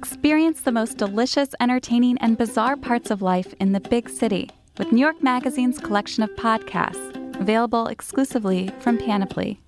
Experience 0.00 0.62
the 0.62 0.72
most 0.72 0.96
delicious, 0.96 1.50
entertaining, 1.60 2.16
and 2.22 2.38
bizarre 2.38 2.74
parts 2.74 3.10
of 3.10 3.20
life 3.20 3.52
in 3.60 3.72
the 3.72 3.80
big 3.80 4.08
city 4.08 4.48
with 4.78 4.90
New 4.92 4.98
York 4.98 5.22
Magazine's 5.22 5.78
collection 5.78 6.22
of 6.22 6.30
podcasts, 6.36 7.38
available 7.38 7.86
exclusively 7.86 8.70
from 8.80 8.96
Panoply. 8.96 9.60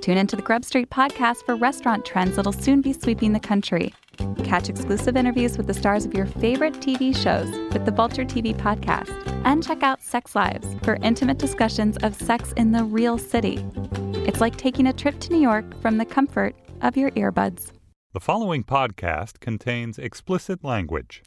Tune 0.00 0.18
into 0.18 0.34
the 0.34 0.42
Grub 0.42 0.64
Street 0.64 0.90
podcast 0.90 1.46
for 1.46 1.54
restaurant 1.54 2.04
trends 2.04 2.34
that'll 2.34 2.50
soon 2.50 2.80
be 2.80 2.92
sweeping 2.92 3.32
the 3.32 3.38
country. 3.38 3.94
Catch 4.42 4.68
exclusive 4.68 5.16
interviews 5.16 5.56
with 5.56 5.68
the 5.68 5.74
stars 5.74 6.04
of 6.04 6.14
your 6.14 6.26
favorite 6.26 6.74
TV 6.74 7.14
shows 7.16 7.48
with 7.72 7.84
the 7.84 7.92
Vulture 7.92 8.24
TV 8.24 8.56
podcast. 8.56 9.12
And 9.44 9.64
check 9.64 9.84
out 9.84 10.02
Sex 10.02 10.34
Lives 10.34 10.66
for 10.82 10.98
intimate 11.00 11.38
discussions 11.38 11.96
of 11.98 12.16
sex 12.16 12.50
in 12.56 12.72
the 12.72 12.82
real 12.82 13.18
city. 13.18 13.64
It's 14.26 14.40
like 14.40 14.56
taking 14.56 14.88
a 14.88 14.92
trip 14.92 15.20
to 15.20 15.32
New 15.32 15.40
York 15.40 15.80
from 15.80 15.98
the 15.98 16.04
comfort 16.04 16.56
of 16.82 16.96
your 16.96 17.12
earbuds. 17.12 17.70
The 18.16 18.20
following 18.20 18.64
podcast 18.64 19.40
contains 19.40 19.98
explicit 19.98 20.64
language. 20.64 21.22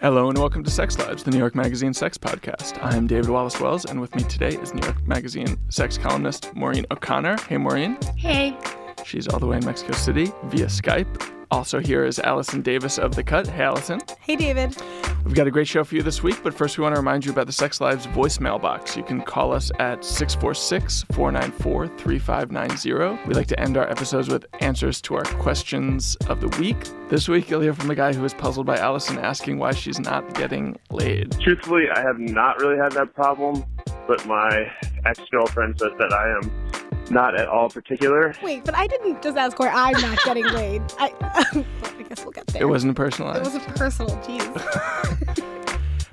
Hello 0.00 0.30
and 0.30 0.38
welcome 0.38 0.64
to 0.64 0.70
Sex 0.70 0.98
Lives, 0.98 1.24
the 1.24 1.30
New 1.30 1.36
York 1.36 1.54
Magazine 1.54 1.92
sex 1.92 2.16
podcast. 2.16 2.82
I'm 2.82 3.06
David 3.06 3.28
Wallace 3.28 3.60
Wells, 3.60 3.84
and 3.84 4.00
with 4.00 4.14
me 4.14 4.22
today 4.22 4.56
is 4.56 4.72
New 4.72 4.80
York 4.80 5.06
Magazine 5.06 5.58
sex 5.68 5.98
columnist 5.98 6.54
Maureen 6.54 6.86
O'Connor. 6.90 7.36
Hey, 7.50 7.58
Maureen. 7.58 7.98
Hey. 8.16 8.56
She's 9.04 9.28
all 9.28 9.38
the 9.38 9.46
way 9.46 9.58
in 9.58 9.66
Mexico 9.66 9.92
City 9.92 10.32
via 10.44 10.68
Skype. 10.68 11.35
Also, 11.50 11.78
here 11.78 12.04
is 12.04 12.18
Allison 12.18 12.62
Davis 12.62 12.98
of 12.98 13.14
The 13.14 13.22
Cut. 13.22 13.46
Hey, 13.46 13.64
Allison. 13.64 14.00
Hey, 14.20 14.36
David. 14.36 14.76
We've 15.24 15.34
got 15.34 15.46
a 15.46 15.50
great 15.50 15.66
show 15.66 15.82
for 15.82 15.96
you 15.96 16.02
this 16.02 16.22
week, 16.22 16.40
but 16.44 16.54
first 16.54 16.78
we 16.78 16.82
want 16.82 16.94
to 16.94 17.00
remind 17.00 17.24
you 17.24 17.32
about 17.32 17.46
the 17.46 17.52
Sex 17.52 17.80
Lives 17.80 18.06
voicemail 18.06 18.60
box. 18.60 18.96
You 18.96 19.02
can 19.02 19.20
call 19.20 19.52
us 19.52 19.72
at 19.80 20.04
646 20.04 21.04
494 21.12 21.88
3590. 21.98 23.28
We 23.28 23.34
like 23.34 23.48
to 23.48 23.58
end 23.58 23.76
our 23.76 23.90
episodes 23.90 24.28
with 24.28 24.46
answers 24.60 25.00
to 25.02 25.16
our 25.16 25.24
questions 25.24 26.16
of 26.28 26.40
the 26.40 26.48
week. 26.60 26.76
This 27.08 27.28
week, 27.28 27.50
you'll 27.50 27.60
hear 27.60 27.74
from 27.74 27.88
the 27.88 27.96
guy 27.96 28.12
who 28.12 28.24
is 28.24 28.34
puzzled 28.34 28.66
by 28.66 28.76
Allison 28.76 29.18
asking 29.18 29.58
why 29.58 29.72
she's 29.72 29.98
not 29.98 30.34
getting 30.34 30.76
laid. 30.90 31.32
Truthfully, 31.40 31.86
I 31.92 32.00
have 32.02 32.20
not 32.20 32.60
really 32.60 32.78
had 32.78 32.92
that 32.92 33.14
problem, 33.14 33.64
but 34.06 34.24
my 34.26 34.70
ex 35.04 35.20
girlfriend 35.32 35.78
says 35.78 35.92
that 35.98 36.12
I 36.12 36.30
am 36.38 36.75
not 37.10 37.38
at 37.38 37.48
all 37.48 37.68
particular. 37.68 38.34
Wait, 38.42 38.64
but 38.64 38.74
I 38.74 38.86
didn't 38.86 39.22
just 39.22 39.36
ask 39.36 39.58
where 39.58 39.70
I'm 39.70 40.00
not 40.00 40.18
getting 40.24 40.46
laid. 40.46 40.82
I, 40.98 41.12
I 41.84 42.02
guess 42.02 42.24
we'll 42.24 42.32
get 42.32 42.46
there. 42.48 42.62
It 42.62 42.66
wasn't 42.66 42.92
a 42.92 42.94
personalized. 42.94 43.40
It 43.40 43.44
wasn't 43.44 43.76
personal. 43.76 44.16
Jeez. 44.18 45.42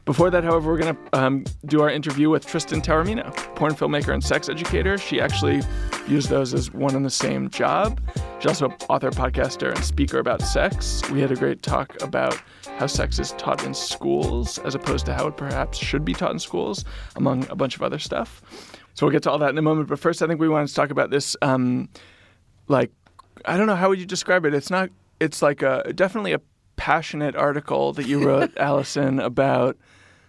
Before 0.06 0.30
that, 0.30 0.44
however, 0.44 0.70
we're 0.70 0.80
going 0.80 0.96
to 0.96 1.18
um, 1.18 1.46
do 1.66 1.82
our 1.82 1.90
interview 1.90 2.30
with 2.30 2.46
Tristan 2.46 2.82
Taormino, 2.82 3.34
porn 3.56 3.74
filmmaker 3.74 4.14
and 4.14 4.22
sex 4.22 4.50
educator. 4.50 4.98
She 4.98 5.22
actually 5.22 5.62
views 6.08 6.28
those 6.28 6.54
as 6.54 6.74
one 6.74 6.94
and 6.94 7.06
the 7.06 7.10
same 7.10 7.50
job. 7.50 8.02
She's 8.40 8.48
also 8.48 8.66
an 8.66 8.76
author, 8.90 9.12
podcaster, 9.12 9.74
and 9.74 9.82
speaker 9.82 10.20
about 10.20 10.42
sex. 10.42 11.02
We 11.10 11.22
had 11.22 11.32
a 11.32 11.38
great 11.38 11.62
talk 11.64 12.02
about 12.02 12.38
how 12.78 12.88
sex 12.88 13.18
is 13.18 13.32
taught 13.34 13.64
in 13.64 13.74
schools 13.74 14.58
as 14.60 14.76
opposed 14.76 15.06
to 15.06 15.14
how 15.14 15.28
it 15.28 15.38
perhaps 15.38 15.78
should 15.78 16.04
be 16.04 16.14
taught 16.14 16.32
in 16.32 16.40
schools, 16.40 16.84
among 17.16 17.48
a 17.50 17.56
bunch 17.56 17.78
of 17.78 17.82
other 17.82 18.00
stuff. 18.00 18.42
So 18.94 19.06
we'll 19.06 19.12
get 19.12 19.24
to 19.24 19.32
all 19.32 19.40
that 19.40 19.50
in 19.50 19.58
a 19.58 19.62
moment. 19.62 19.88
But 19.88 20.00
first, 20.00 20.22
I 20.22 20.28
think 20.28 20.40
we 20.40 20.50
wanted 20.50 20.68
to 20.68 20.76
talk 20.76 20.92
about 20.92 21.10
this. 21.10 21.36
Um, 21.42 21.90
like, 22.68 22.92
I 23.46 23.58
don't 23.58 23.68
know 23.68 23.76
how 23.76 23.90
would 23.90 24.00
you 24.00 24.06
describe 24.06 24.46
it. 24.46 24.54
It's 24.54 24.70
not. 24.70 24.90
It's 25.20 25.42
like 25.42 25.62
a 25.62 25.94
definitely 25.94 26.34
a 26.34 26.42
passionate 26.76 27.36
article 27.36 27.94
that 27.94 28.08
you 28.08 28.24
wrote, 28.26 28.52
Allison, 28.58 29.20
about 29.20 29.78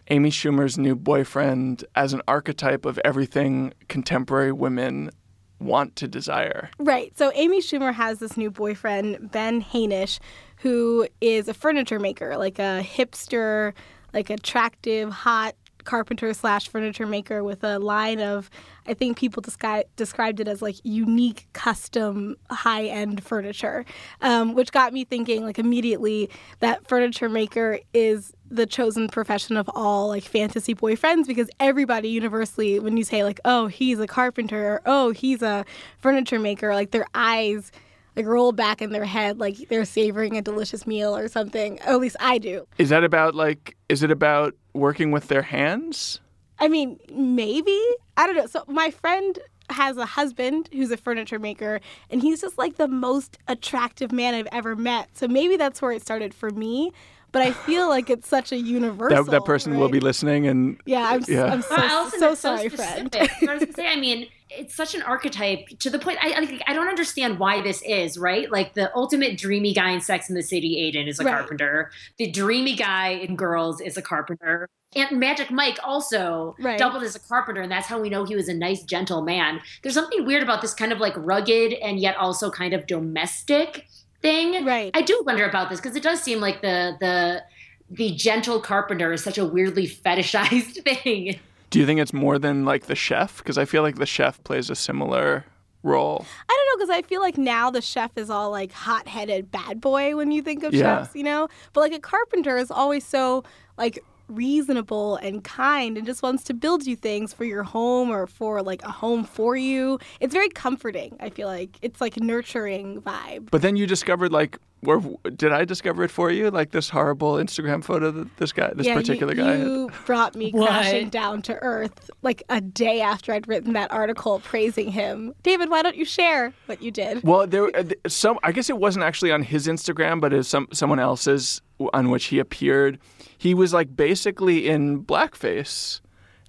Amy 0.09 0.31
Schumer's 0.31 0.79
new 0.79 0.95
boyfriend 0.95 1.85
as 1.95 2.13
an 2.13 2.23
archetype 2.29 2.85
of 2.85 2.99
everything 3.05 3.73
contemporary 3.89 4.53
women 4.53 5.11
want 5.59 5.97
to 5.97 6.09
desire. 6.09 6.71
Right. 6.79 7.17
So 7.17 7.33
Amy 7.35 7.61
Schumer 7.61 7.93
has 7.95 8.19
this 8.19 8.37
new 8.37 8.51
boyfriend, 8.51 9.31
Ben 9.31 9.63
Hanisch, 9.63 10.19
who 10.59 11.09
is 11.21 11.49
a 11.49 11.55
furniture 11.55 11.99
maker, 11.99 12.37
like 12.37 12.59
a 12.59 12.83
hipster, 12.85 13.73
like 14.13 14.31
attractive, 14.31 15.11
hot 15.11 15.55
carpenter 15.85 16.33
slash 16.35 16.69
furniture 16.69 17.07
maker 17.07 17.45
with 17.45 17.63
a 17.65 17.79
line 17.79 18.21
of 18.21 18.51
I 18.87 18.95
think 18.95 19.17
people 19.17 19.43
descri- 19.43 19.85
described 19.97 20.41
it 20.41 20.49
as 20.49 20.61
like 20.61 20.77
unique, 20.83 21.47
custom, 21.53 22.37
high 22.51 22.85
end 22.85 23.23
furniture, 23.23 23.85
um, 24.21 24.55
which 24.55 24.73
got 24.73 24.93
me 24.93 25.05
thinking 25.05 25.45
like 25.45 25.59
immediately 25.59 26.31
that 26.61 26.87
furniture 26.87 27.29
maker 27.29 27.79
is 27.93 28.33
the 28.51 28.67
chosen 28.67 29.09
profession 29.09 29.57
of 29.57 29.71
all 29.75 30.09
like 30.09 30.23
fantasy 30.23 30.75
boyfriends 30.75 31.27
because 31.27 31.49
everybody 31.61 32.09
universally, 32.09 32.79
when 32.79 32.97
you 32.97 33.05
say 33.05 33.25
like, 33.25 33.41
oh, 33.45 33.67
he's 33.67 33.99
a 33.99 34.07
carpenter 34.07 34.75
or 34.75 34.83
oh, 34.87 35.11
he's 35.11 35.43
a 35.43 35.65
furniture 35.99 36.39
maker, 36.39 36.75
like 36.75 36.91
their 36.91 37.07
eyes 37.15 37.73
like 38.17 38.27
roll 38.27 38.53
back 38.53 38.81
in 38.81 38.91
their 38.91 39.05
head 39.05 39.39
like 39.39 39.57
they're 39.69 39.85
savoring 39.85 40.37
a 40.37 40.43
delicious 40.43 40.87
meal 40.87 41.17
or 41.17 41.29
something. 41.29 41.79
At 41.81 41.99
least 42.01 42.17
I 42.21 42.39
do. 42.39 42.67
Is 42.79 42.91
that 42.91 43.05
about 43.05 43.35
like, 43.35 43.77
is 43.89 44.03
it 44.03 44.11
about 44.11 44.55
working 44.75 45.11
with 45.11 45.29
their 45.29 45.43
hands? 45.43 46.21
I 46.59 46.69
mean, 46.69 46.99
maybe. 47.13 47.81
I 48.17 48.27
don't 48.27 48.37
know. 48.37 48.47
So 48.47 48.65
my 48.69 48.91
friend 48.91 49.39
has 49.71 49.97
a 49.97 50.05
husband 50.05 50.69
who's 50.73 50.91
a 50.91 50.97
furniture 50.97 51.39
maker 51.39 51.81
and 52.11 52.21
he's 52.21 52.41
just 52.41 52.59
like 52.59 52.77
the 52.77 52.87
most 52.89 53.39
attractive 53.49 54.13
man 54.13 54.35
I've 54.35 54.49
ever 54.53 54.77
met. 54.77 55.09
So 55.17 55.27
maybe 55.27 55.57
that's 55.57 55.81
where 55.81 55.93
it 55.93 56.03
started 56.03 56.35
for 56.35 56.51
me. 56.51 56.93
But 57.33 57.43
I 57.43 57.53
feel 57.53 57.89
like 57.89 58.11
it's 58.11 58.29
such 58.29 58.53
a 58.53 58.57
universal. 58.57 59.25
That, 59.25 59.31
that 59.33 59.45
person 59.45 59.73
right? 59.73 59.81
will 59.81 59.89
be 59.89 59.99
listening 59.99 60.47
and 60.47 60.81
Yeah, 60.85 61.05
I'm, 61.09 61.25
Yeah. 61.27 61.47
I'm 61.47 61.63
so, 61.63 61.77
Well, 61.77 61.91
Allison, 61.91 62.21
so 62.21 62.35
sorry, 62.35 62.69
specific. 62.69 63.11
friend. 63.13 63.31
I 63.49 63.55
was 63.55 63.61
gonna 63.65 63.73
say, 63.73 63.89
I 63.89 63.97
mean, 63.97 64.29
it's 64.57 64.75
such 64.75 64.95
an 64.95 65.03
archetype 65.03 65.67
to 65.81 65.91
the 65.91 65.99
point. 65.99 66.19
I, 66.23 66.33
I 66.33 66.61
I 66.71 66.75
don't 66.75 66.89
understand 66.89 67.39
why 67.39 67.61
this 67.63 67.83
is 67.83 68.19
right. 68.19 68.51
Like 68.51 68.75
the 68.75 68.95
ultimate 68.97 69.37
dreamy 69.39 69.73
guy 69.75 69.91
in 69.91 70.01
Sex 70.01 70.29
in 70.29 70.35
the 70.35 70.43
City, 70.43 70.79
Aidan 70.79 71.09
is 71.09 71.19
a 71.21 71.25
Right. 71.25 71.33
carpenter. 71.39 71.91
The 72.19 72.31
dreamy 72.31 72.77
guy 72.77 73.09
in 73.11 73.37
Girls 73.37 73.81
is 73.81 73.97
a 73.97 74.03
carpenter. 74.03 74.69
And 74.97 75.19
Magic 75.19 75.51
Mike 75.51 75.79
also 75.83 76.55
Right. 76.61 76.79
doubled 76.79 77.03
as 77.03 77.17
a 77.17 77.21
carpenter, 77.21 77.61
and 77.63 77.71
that's 77.73 77.87
how 77.89 78.01
we 78.01 78.09
know 78.11 78.25
he 78.25 78.37
was 78.37 78.49
a 78.49 78.55
nice, 78.55 78.83
gentle 78.85 79.23
man. 79.23 79.61
There's 79.83 79.95
something 79.95 80.25
weird 80.25 80.43
about 80.43 80.63
this 80.63 80.73
kind 80.73 80.93
of 80.93 81.01
like 81.01 81.15
rugged 81.17 81.73
and 81.75 81.99
yet 81.99 82.17
also 82.17 82.51
kind 82.51 82.73
of 82.75 82.87
domestic 82.87 83.87
thing. 84.23 84.65
Right. 84.65 84.91
I 84.95 85.03
do 85.03 85.23
wonder 85.27 85.49
about 85.49 85.69
this 85.71 85.81
because 85.81 85.97
it 85.97 86.03
does 86.03 86.23
seem 86.23 86.41
like 86.41 86.63
the 86.63 86.97
the 87.01 87.43
the 87.91 88.13
gentle 88.15 88.61
carpenter 88.61 89.13
is 89.13 89.23
such 89.23 89.37
a 89.37 89.45
weirdly 89.45 89.87
fetishized 89.87 90.83
thing. 91.03 91.39
Do 91.75 91.81
you 91.81 91.87
think 91.87 91.99
it's 91.99 92.13
more 92.13 92.39
than 92.39 92.65
like 92.65 92.87
the 92.87 92.95
chef? 92.95 93.39
Because 93.39 93.59
I 93.59 93.65
feel 93.65 93.83
like 93.83 93.97
the 93.97 94.07
chef 94.07 94.43
plays 94.45 94.71
a 94.71 94.77
similar 94.77 95.45
role. 95.83 96.25
I 96.49 96.53
don't 96.57 96.81
know 96.81 96.85
because 96.87 96.97
I 96.97 97.03
feel 97.03 97.21
like 97.21 97.37
now 97.37 97.69
the 97.69 97.83
chef 97.83 98.13
is 98.17 98.31
all 98.31 98.51
like 98.53 98.71
hot-headed 98.73 99.51
bad 99.51 99.81
boy 99.81 100.15
when 100.17 100.31
you 100.31 100.41
think 100.41 100.63
of 100.63 100.73
Yeah. 100.73 100.99
chefs, 101.03 101.17
you 101.17 101.25
know. 101.25 101.49
But 101.73 101.81
like 101.81 101.93
a 101.93 101.99
carpenter 101.99 102.57
is 102.57 102.71
always 102.71 103.05
so 103.05 103.43
like 103.77 103.99
reasonable 104.29 105.17
and 105.17 105.43
kind 105.45 105.99
and 105.99 106.07
just 106.07 106.23
wants 106.23 106.45
to 106.45 106.55
build 106.55 106.87
you 106.87 106.97
things 106.97 107.33
for 107.35 107.45
your 107.45 107.63
home 107.65 108.09
or 108.11 108.27
for 108.27 108.63
like 108.63 108.83
a 108.85 108.91
home 108.91 109.25
for 109.25 109.57
you. 109.57 109.99
It's 110.21 110.33
very 110.33 110.49
comforting. 110.49 111.17
I 111.21 111.29
feel 111.31 111.49
like 111.49 111.77
it's 111.83 112.01
like 112.01 112.17
nurturing 112.19 113.03
vibe. 113.03 113.51
But 113.51 113.63
then 113.63 113.77
you 113.77 113.87
discovered 113.87 114.33
like 114.33 114.59
where 114.85 115.01
did 115.37 115.53
I 115.53 115.65
discover 115.65 116.05
it 116.05 116.11
for 116.11 116.31
you? 116.31 116.51
Like 116.51 116.71
this 116.71 116.89
horrible 116.89 117.35
Instagram 117.35 117.83
photo 117.83 118.11
that 118.11 118.37
this 118.37 118.53
guy, 118.53 118.73
this 118.75 118.87
yeah, 118.87 118.95
particular 118.95 119.35
you, 119.35 119.43
guy. 119.43 119.51
had? 119.57 119.67
you 119.67 119.91
brought 120.07 120.35
me 120.35 120.51
What? 120.53 120.69
crashing 120.69 121.09
down 121.09 121.43
to 121.43 121.55
earth 121.63 122.11
like 122.23 122.43
a 122.49 122.61
day 122.61 123.01
after 123.01 123.33
I'd 123.33 123.49
written 123.49 123.73
that 123.75 123.91
article 123.93 124.41
praising 124.41 124.91
him. 124.93 125.35
David, 125.43 125.71
why 125.71 125.83
don't 125.83 125.97
you 125.97 126.05
share 126.05 126.53
what 126.67 126.81
you 126.83 126.91
did? 126.91 127.23
Well, 127.25 127.47
there 127.47 127.75
uh, 127.77 127.85
some. 128.07 128.39
I 128.43 128.53
guess 128.53 128.71
it 128.71 128.79
wasn't 128.79 129.05
actually 129.05 129.33
on 129.33 129.43
his 129.43 129.67
Instagram, 129.67 130.21
but 130.21 130.33
it's 130.33 130.49
some 130.49 130.69
someone 130.73 130.99
else's 131.01 131.61
on 131.93 132.11
which 132.11 132.27
he 132.27 132.39
appeared. 132.39 132.99
He 133.37 133.53
was 133.55 133.73
like 133.73 133.95
basically 133.97 134.69
in 134.69 135.05
blackface. 135.05 136.01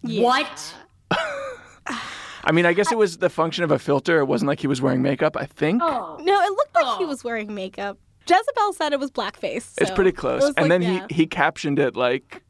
What? 0.01 0.73
I 2.47 2.51
mean, 2.51 2.65
I 2.67 2.73
guess 2.73 2.91
it 2.91 2.97
was 2.97 3.17
the 3.17 3.29
function 3.29 3.63
of 3.63 3.71
a 3.71 3.79
filter. 3.79 4.19
It 4.19 4.25
wasn't 4.25 4.49
like 4.49 4.59
he 4.59 4.67
was 4.67 4.79
wearing 4.81 5.01
makeup. 5.01 5.35
I 5.35 5.45
think 5.45 5.81
Oh. 5.83 6.17
No, 6.21 6.39
it 6.41 6.49
looked 6.51 6.75
like 6.75 6.97
he 6.99 7.03
Oh. 7.05 7.07
was 7.07 7.23
wearing 7.23 7.53
makeup. 7.55 7.97
Jezebel 8.27 8.73
said 8.73 8.93
it 8.93 8.99
was 8.99 9.11
blackface. 9.11 9.73
it's 9.79 9.91
pretty 9.91 10.11
close. 10.11 10.41
was 10.41 10.53
And 10.57 10.69
like, 10.69 10.69
then 10.69 10.81
yeah. 10.81 11.05
he 11.09 11.15
he 11.15 11.27
captioned 11.27 11.79
it 11.79 11.95
like 11.95 12.41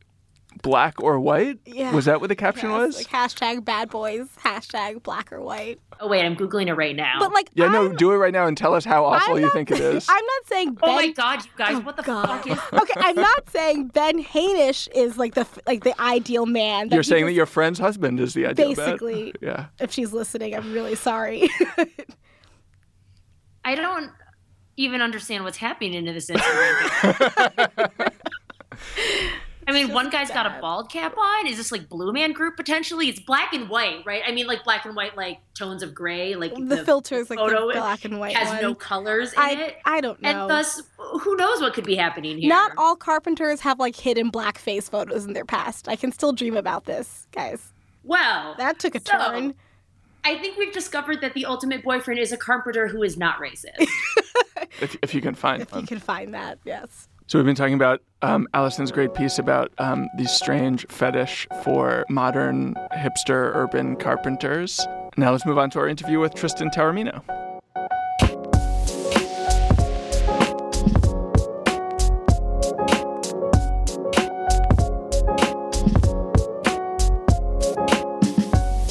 black 0.61 1.01
or 1.01 1.19
white. 1.19 1.59
Yeah. 1.65 1.93
Was 1.93 2.05
that 2.05 2.21
what 2.21 2.27
the 2.27 2.35
caption 2.35 2.69
Yes, 2.69 2.79
was? 2.79 2.97
Like 2.97 3.07
hashtag 3.07 3.65
bad 3.65 3.89
boys, 3.89 4.27
hashtag 4.43 5.03
black 5.03 5.31
or 5.31 5.41
white. 5.41 5.79
Oh 5.99 6.07
wait, 6.07 6.25
I'm 6.25 6.35
googling 6.35 6.67
it 6.67 6.73
right 6.73 6.95
now. 6.95 7.15
But 7.19 7.33
like, 7.33 7.49
yeah, 7.53 7.67
no. 7.67 7.85
I'm, 7.85 7.95
Do 7.95 8.11
it 8.11 8.17
right 8.17 8.33
now 8.33 8.47
and 8.47 8.57
tell 8.57 8.73
us 8.73 8.85
how 8.85 9.05
awful 9.05 9.35
I'm 9.35 9.41
you 9.41 9.49
think 9.51 9.71
it 9.71 9.79
is. 9.79 10.07
I'm 10.09 10.25
not 10.25 10.47
saying 10.47 10.73
Ben. 10.75 10.89
oh 10.89 10.95
my 10.95 11.07
god, 11.09 11.45
you 11.45 11.51
guys, 11.57 11.75
oh 11.75 11.79
what 11.81 11.97
the 11.97 12.03
God. 12.03 12.27
fuck 12.27 12.47
is? 12.47 12.59
okay, 12.73 12.93
I'm 12.97 13.15
not 13.15 13.49
saying 13.49 13.87
Ben 13.89 14.23
Hanisch 14.23 14.87
is 14.93 15.17
like 15.17 15.35
the 15.35 15.45
like 15.67 15.83
the 15.83 15.99
ideal 16.01 16.45
man. 16.45 16.89
You're 16.89 17.01
he 17.01 17.09
saying 17.09 17.25
that 17.25 17.33
your 17.33 17.45
friend's 17.45 17.79
husband 17.79 18.19
is 18.19 18.33
the 18.33 18.47
ideal 18.47 18.67
man. 18.67 18.75
Basically. 18.75 19.33
Yeah. 19.41 19.67
If 19.79 19.91
she's 19.91 20.13
listening, 20.13 20.55
I'm 20.55 20.73
really 20.73 20.95
sorry. 20.95 21.49
I 23.65 23.75
don't 23.75 24.11
even 24.77 25.01
understand 25.01 25.43
what's 25.43 25.57
happening 25.57 25.93
into 25.93 26.13
this 26.13 26.29
Instagram. 26.29 28.11
I 29.67 29.71
mean, 29.71 29.91
one 29.93 30.11
guy's 30.11 30.29
got 30.29 30.45
a 30.45 30.59
bald 30.61 30.91
cap 30.91 31.17
on. 31.17 31.47
Is 31.47 31.57
this 31.57 31.71
like 31.71 31.89
Blue 31.89 32.13
Man 32.13 32.33
Group 32.33 32.55
potentially? 32.55 33.09
It's 33.09 33.19
black 33.19 33.51
and 33.51 33.67
white, 33.67 34.03
right? 34.05 34.21
I 34.23 34.31
mean, 34.31 34.45
like 34.45 34.63
black 34.63 34.85
and 34.85 34.95
white, 34.95 35.17
like 35.17 35.39
tones 35.55 35.81
of 35.81 35.95
gray. 35.95 36.35
Like 36.35 36.53
The, 36.55 36.85
filter 36.85 37.15
is 37.15 37.31
like 37.31 37.39
photo 37.39 37.67
the 37.69 37.73
black 37.73 38.05
and 38.05 38.19
white 38.19 38.35
has 38.35 38.47
one. 38.49 38.61
no 38.61 38.75
colors 38.75 39.33
in 39.33 39.39
I 39.39 39.51
it, 39.53 39.77
I 39.83 40.01
don't 40.01 40.21
know. 40.21 40.29
and 40.41 40.49
thus, 40.51 40.83
who 40.99 41.35
knows 41.35 41.61
what 41.61 41.73
could 41.73 41.83
be 41.83 41.95
happening 41.95 42.37
here? 42.37 42.47
Not 42.47 42.73
all 42.77 42.95
carpenters 42.95 43.59
have 43.61 43.79
like 43.79 43.95
hidden 43.95 44.31
blackface 44.31 44.87
photos 44.87 45.25
in 45.25 45.33
their 45.33 45.45
past. 45.45 45.87
I 45.87 45.95
can 45.95 46.11
still 46.11 46.31
dream 46.31 46.55
about 46.55 46.85
this, 46.85 47.25
guys. 47.31 47.73
Well, 48.03 48.53
That 48.59 48.77
took 48.77 48.93
a 48.93 48.99
So- 48.99 49.17
turn. 49.17 49.55
I 50.27 50.37
think 50.39 50.57
we've 50.57 50.73
discovered 50.73 51.21
that 51.21 51.33
the 51.35 51.45
ultimate 51.45 51.83
boyfriend 51.83 52.19
is 52.19 52.31
a 52.31 52.37
carpenter 52.37 52.87
who 52.87 53.01
is 53.03 53.15
not 53.17 53.37
racist. 53.39 53.87
If, 54.81 54.97
if 55.01 55.13
you 55.13 55.21
can 55.21 55.35
find 55.35 55.61
If 55.61 55.71
one. 55.71 55.81
you 55.81 55.87
can 55.87 55.99
find 55.99 56.33
that, 56.33 56.59
yes. 56.65 57.07
So 57.27 57.39
we've 57.39 57.45
been 57.45 57.55
talking 57.55 57.75
about 57.75 58.01
um, 58.21 58.45
Allison's 58.53 58.91
great 58.91 59.13
piece 59.13 59.39
about 59.39 59.71
um, 59.77 60.09
the 60.17 60.25
strange 60.25 60.85
fetish 60.89 61.47
for 61.63 62.05
modern 62.09 62.75
hipster 62.93 63.55
urban 63.55 63.95
carpenters. 63.95 64.85
Now 65.17 65.31
let's 65.31 65.45
move 65.45 65.57
on 65.57 65.69
to 65.71 65.79
our 65.79 65.87
interview 65.87 66.19
with 66.19 66.33
Tristan 66.33 66.69
Taormino. 66.71 67.23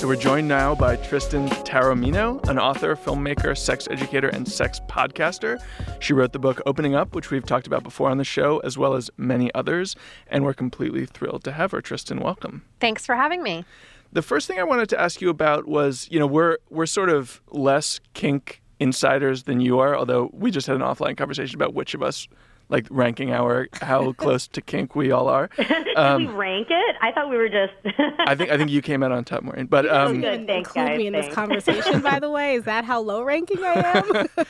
So 0.05 0.09
we're 0.09 0.17
joined 0.17 0.49
now 0.49 0.75
by 0.75 0.97
Tristan 0.97 1.49
Taormino, 1.49 2.47
an 2.47 2.59
author, 2.59 2.95
filmmaker, 2.95 3.57
sex 3.57 3.89
educator, 3.91 4.29
and 4.29 4.47
sex 4.47 4.79
podcaster. 4.87 5.59
She 5.99 6.13
wrote 6.13 6.35
the 6.35 6.39
book 6.39 6.61
Opening 6.67 6.95
Up, 6.95 7.15
which 7.15 7.31
we've 7.31 7.47
talked 7.47 7.67
about 7.67 7.83
before 7.83 8.11
on 8.11 8.19
the 8.19 8.25
show, 8.25 8.59
as 8.59 8.77
well 8.77 8.93
as 8.93 9.11
many 9.17 9.51
others, 9.55 9.97
and 10.27 10.45
we're 10.45 10.53
completely 10.53 11.07
thrilled 11.07 11.43
to 11.45 11.53
have 11.53 11.71
her. 11.71 11.81
Tristan, 11.81 12.21
welcome. 12.21 12.67
Thanks 12.81 13.07
for 13.07 13.15
having 13.15 13.43
me. 13.43 13.65
The 14.13 14.21
first 14.21 14.47
thing 14.47 14.59
I 14.59 14.63
wanted 14.65 14.91
to 14.91 15.01
ask 15.01 15.23
you 15.23 15.31
about 15.31 15.67
was, 15.67 16.07
you 16.11 16.19
know, 16.19 16.27
we're 16.27 16.59
we're 16.69 16.85
sort 16.85 17.09
of 17.09 17.41
less 17.51 17.99
kink 18.13 18.61
insiders 18.79 19.45
than 19.45 19.63
you 19.63 19.79
are, 19.79 19.97
although 19.97 20.29
we 20.35 20.51
just 20.51 20.67
had 20.67 20.77
an 20.77 20.83
offline 20.83 21.17
conversation 21.17 21.55
about 21.55 21.73
which 21.73 21.95
of 21.95 22.03
us 22.03 22.29
like 22.69 22.87
ranking 22.91 23.33
our 23.33 23.69
how 23.81 24.13
close 24.19 24.47
to 24.49 24.61
kink 24.61 24.95
we 24.97 25.11
all 25.13 25.29
are. 25.29 25.49
Did 25.57 25.69
we 25.87 25.95
Um, 25.95 26.35
rank 26.37 26.69
it? 26.71 26.97
I 27.03 27.13
thought 27.13 27.29
we 27.31 27.37
were 27.37 27.49
just. 27.49 27.73
I 28.21 28.35
think 28.35 28.51
I 28.51 28.57
think 28.57 28.71
you 28.71 28.83
came 28.83 29.03
out 29.03 29.13
on 29.13 29.25
top, 29.25 29.43
Maureen. 29.43 29.67
But 29.67 29.89
um, 29.91 30.21
Good, 30.21 30.27
Even 30.35 30.47
thanks, 30.47 30.69
include 30.71 30.87
guys, 30.89 30.99
me 30.99 31.07
in 31.09 31.13
this 31.13 31.35
conversation, 31.35 32.01
by 32.01 32.19
the 32.19 32.31
way. 32.31 32.55
Is 32.55 32.65
that 32.65 32.85
how 32.85 33.01
low 33.01 33.23
ranking 33.23 33.63
I 33.65 34.03
am? 34.37 34.47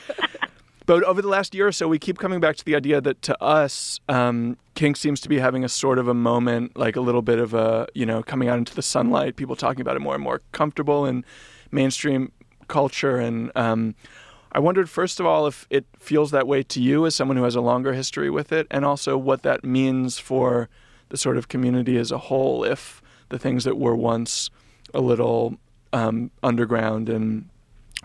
But 0.87 1.03
over 1.03 1.19
the 1.19 1.27
last 1.27 1.55
year 1.55 1.67
or 1.67 1.71
so, 1.71 1.87
we 1.87 1.97
keep 1.97 2.19
coming 2.19 2.39
back 2.39 2.57
to 2.57 2.63
the 2.63 2.75
idea 2.75 3.01
that 3.01 3.19
to 3.23 3.43
us, 3.43 3.99
um, 4.07 4.55
kink 4.75 4.97
seems 4.97 5.19
to 5.21 5.29
be 5.29 5.39
having 5.39 5.63
a 5.63 5.69
sort 5.69 5.97
of 5.97 6.07
a 6.07 6.13
moment, 6.13 6.77
like 6.77 6.95
a 6.95 7.01
little 7.01 7.23
bit 7.23 7.39
of 7.39 7.55
a, 7.55 7.87
you 7.95 8.05
know, 8.05 8.21
coming 8.21 8.49
out 8.49 8.59
into 8.59 8.75
the 8.75 8.83
sunlight, 8.83 9.35
people 9.35 9.55
talking 9.55 9.81
about 9.81 9.95
it 9.95 9.99
more 10.01 10.13
and 10.13 10.23
more 10.23 10.43
comfortable 10.51 11.03
in 11.07 11.25
mainstream 11.71 12.31
culture. 12.67 13.17
And 13.17 13.51
um, 13.55 13.95
I 14.55 14.59
wondered, 14.59 14.89
first 14.89 15.19
of 15.19 15.25
all, 15.25 15.47
if 15.47 15.67
it 15.69 15.85
feels 15.99 16.31
that 16.31 16.47
way 16.47 16.63
to 16.63 16.81
you 16.81 17.05
as 17.05 17.13
someone 17.13 17.35
who 17.35 17.43
has 17.43 17.55
a 17.55 17.61
longer 17.61 17.91
history 17.91 18.29
with 18.29 18.53
it, 18.53 18.67
and 18.71 18.85
also 18.85 19.17
what 19.17 19.43
that 19.43 19.65
means 19.65 20.17
for 20.17 20.69
the 21.09 21.17
sort 21.17 21.35
of 21.35 21.49
community 21.49 21.97
as 21.97 22.09
a 22.09 22.17
whole, 22.17 22.63
if 22.63 23.01
the 23.27 23.37
things 23.37 23.65
that 23.65 23.77
were 23.77 23.97
once 23.97 24.49
a 24.93 25.01
little 25.01 25.57
um, 25.91 26.31
underground 26.41 27.09
and 27.09 27.49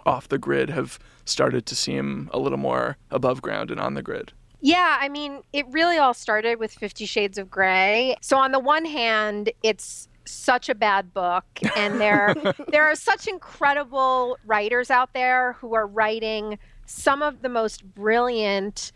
off 0.05 0.27
the 0.27 0.39
grid 0.39 0.71
have 0.71 0.99
started 1.25 1.67
to 1.67 1.77
seem 1.77 2.29
a 2.33 2.39
little 2.41 2.59
more 2.59 2.97
above 3.13 3.41
ground 3.41 3.71
and 3.71 3.79
on 3.79 3.95
the 3.95 4.03
grid. 4.03 4.33
Yeah, 4.61 4.99
I 5.01 5.09
mean, 5.09 5.43
it 5.53 5.67
really 5.71 5.99
all 5.99 6.15
started 6.15 6.59
with 6.59 6.73
Fifty 6.73 7.07
Shades 7.07 7.39
of 7.39 7.49
Grey. 7.49 8.17
So 8.23 8.37
on 8.37 8.51
the 8.51 8.59
one 8.59 8.87
hand, 8.87 9.53
it's 9.63 10.09
such 10.31 10.69
a 10.69 10.75
bad 10.75 11.13
book 11.13 11.45
and 11.77 12.01
there 12.01 12.35
there 12.69 12.85
are 12.85 12.95
such 12.95 13.27
incredible 13.27 14.39
writers 14.47 14.91
out 14.91 15.13
there 15.13 15.55
who 15.55 15.75
are 15.75 15.87
writing 15.87 16.59
some 16.87 17.23
of 17.23 17.43
the 17.43 17.49
most 17.49 17.85
brilliant 17.95 18.93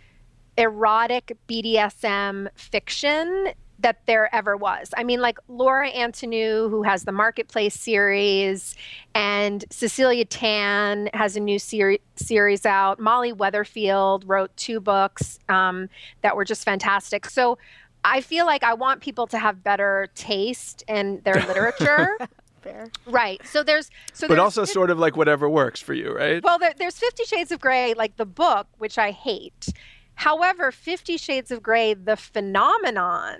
erotic 0.56 1.36
BDSM 1.48 2.48
fiction 2.54 3.52
that 3.80 3.98
there 4.06 4.34
ever 4.34 4.56
was. 4.56 4.90
I 4.96 5.04
mean, 5.04 5.20
like 5.20 5.38
Laura 5.48 5.90
Antoniou, 5.90 6.70
who 6.70 6.82
has 6.84 7.04
the 7.04 7.12
Marketplace 7.12 7.74
series, 7.74 8.74
and 9.14 9.64
Cecilia 9.70 10.24
Tan 10.24 11.10
has 11.12 11.36
a 11.36 11.40
new 11.40 11.58
seri- 11.58 12.00
series 12.16 12.64
out. 12.64 12.98
Molly 12.98 13.32
Weatherfield 13.32 14.22
wrote 14.26 14.56
two 14.56 14.80
books 14.80 15.38
um, 15.48 15.88
that 16.22 16.34
were 16.36 16.44
just 16.44 16.64
fantastic. 16.64 17.28
So 17.28 17.58
I 18.04 18.20
feel 18.20 18.46
like 18.46 18.62
I 18.62 18.74
want 18.74 19.00
people 19.00 19.26
to 19.28 19.38
have 19.38 19.64
better 19.64 20.08
taste 20.14 20.84
in 20.86 21.20
their 21.24 21.34
literature. 21.48 22.16
Fair. 22.60 22.86
right. 23.06 23.40
So 23.46 23.62
there's 23.62 23.90
so 24.12 24.26
But 24.28 24.34
there's 24.36 24.44
also 24.44 24.64
sort 24.64 24.90
of 24.90 24.98
like 24.98 25.16
whatever 25.16 25.48
works 25.50 25.80
for 25.80 25.92
you, 25.94 26.14
right? 26.14 26.42
well, 26.42 26.58
there, 26.58 26.72
there's 26.78 26.98
Fifty 26.98 27.24
Shades 27.24 27.52
of 27.52 27.60
Grey, 27.60 27.94
like 27.94 28.16
the 28.16 28.26
book, 28.26 28.66
which 28.78 28.96
I 28.98 29.10
hate. 29.10 29.68
However, 30.14 30.70
Fifty 30.72 31.16
Shades 31.16 31.50
of 31.50 31.62
Grey, 31.62 31.94
the 31.94 32.16
phenomenon, 32.16 33.36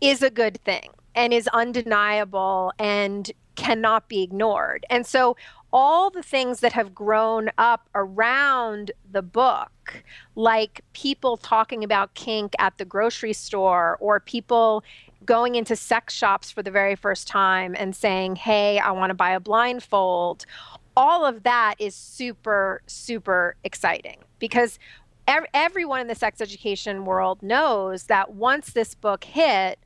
is 0.00 0.22
a 0.22 0.30
good 0.30 0.60
thing 0.64 0.90
and 1.14 1.32
is 1.32 1.48
undeniable 1.48 2.72
and 2.78 3.30
cannot 3.58 4.08
be 4.08 4.22
ignored. 4.22 4.86
And 4.88 5.04
so, 5.04 5.36
all 5.70 6.08
the 6.08 6.22
things 6.22 6.60
that 6.60 6.72
have 6.72 6.94
grown 6.94 7.50
up 7.58 7.90
around 7.94 8.92
the 9.10 9.20
book, 9.20 10.02
like 10.34 10.80
people 10.94 11.36
talking 11.36 11.84
about 11.84 12.14
kink 12.14 12.54
at 12.58 12.78
the 12.78 12.86
grocery 12.86 13.34
store 13.34 13.98
or 14.00 14.20
people 14.20 14.82
going 15.26 15.56
into 15.56 15.76
sex 15.76 16.14
shops 16.14 16.50
for 16.50 16.62
the 16.62 16.70
very 16.70 16.94
first 16.94 17.28
time 17.28 17.74
and 17.78 17.94
saying, 17.94 18.36
Hey, 18.36 18.78
I 18.78 18.92
want 18.92 19.10
to 19.10 19.14
buy 19.14 19.32
a 19.32 19.40
blindfold. 19.40 20.46
All 20.96 21.26
of 21.26 21.42
that 21.42 21.74
is 21.78 21.94
super, 21.94 22.80
super 22.86 23.56
exciting 23.62 24.18
because 24.38 24.78
ev- 25.26 25.46
everyone 25.52 26.00
in 26.00 26.06
the 26.06 26.14
sex 26.14 26.40
education 26.40 27.04
world 27.04 27.42
knows 27.42 28.04
that 28.04 28.32
once 28.32 28.72
this 28.72 28.94
book 28.94 29.24
hit, 29.24 29.78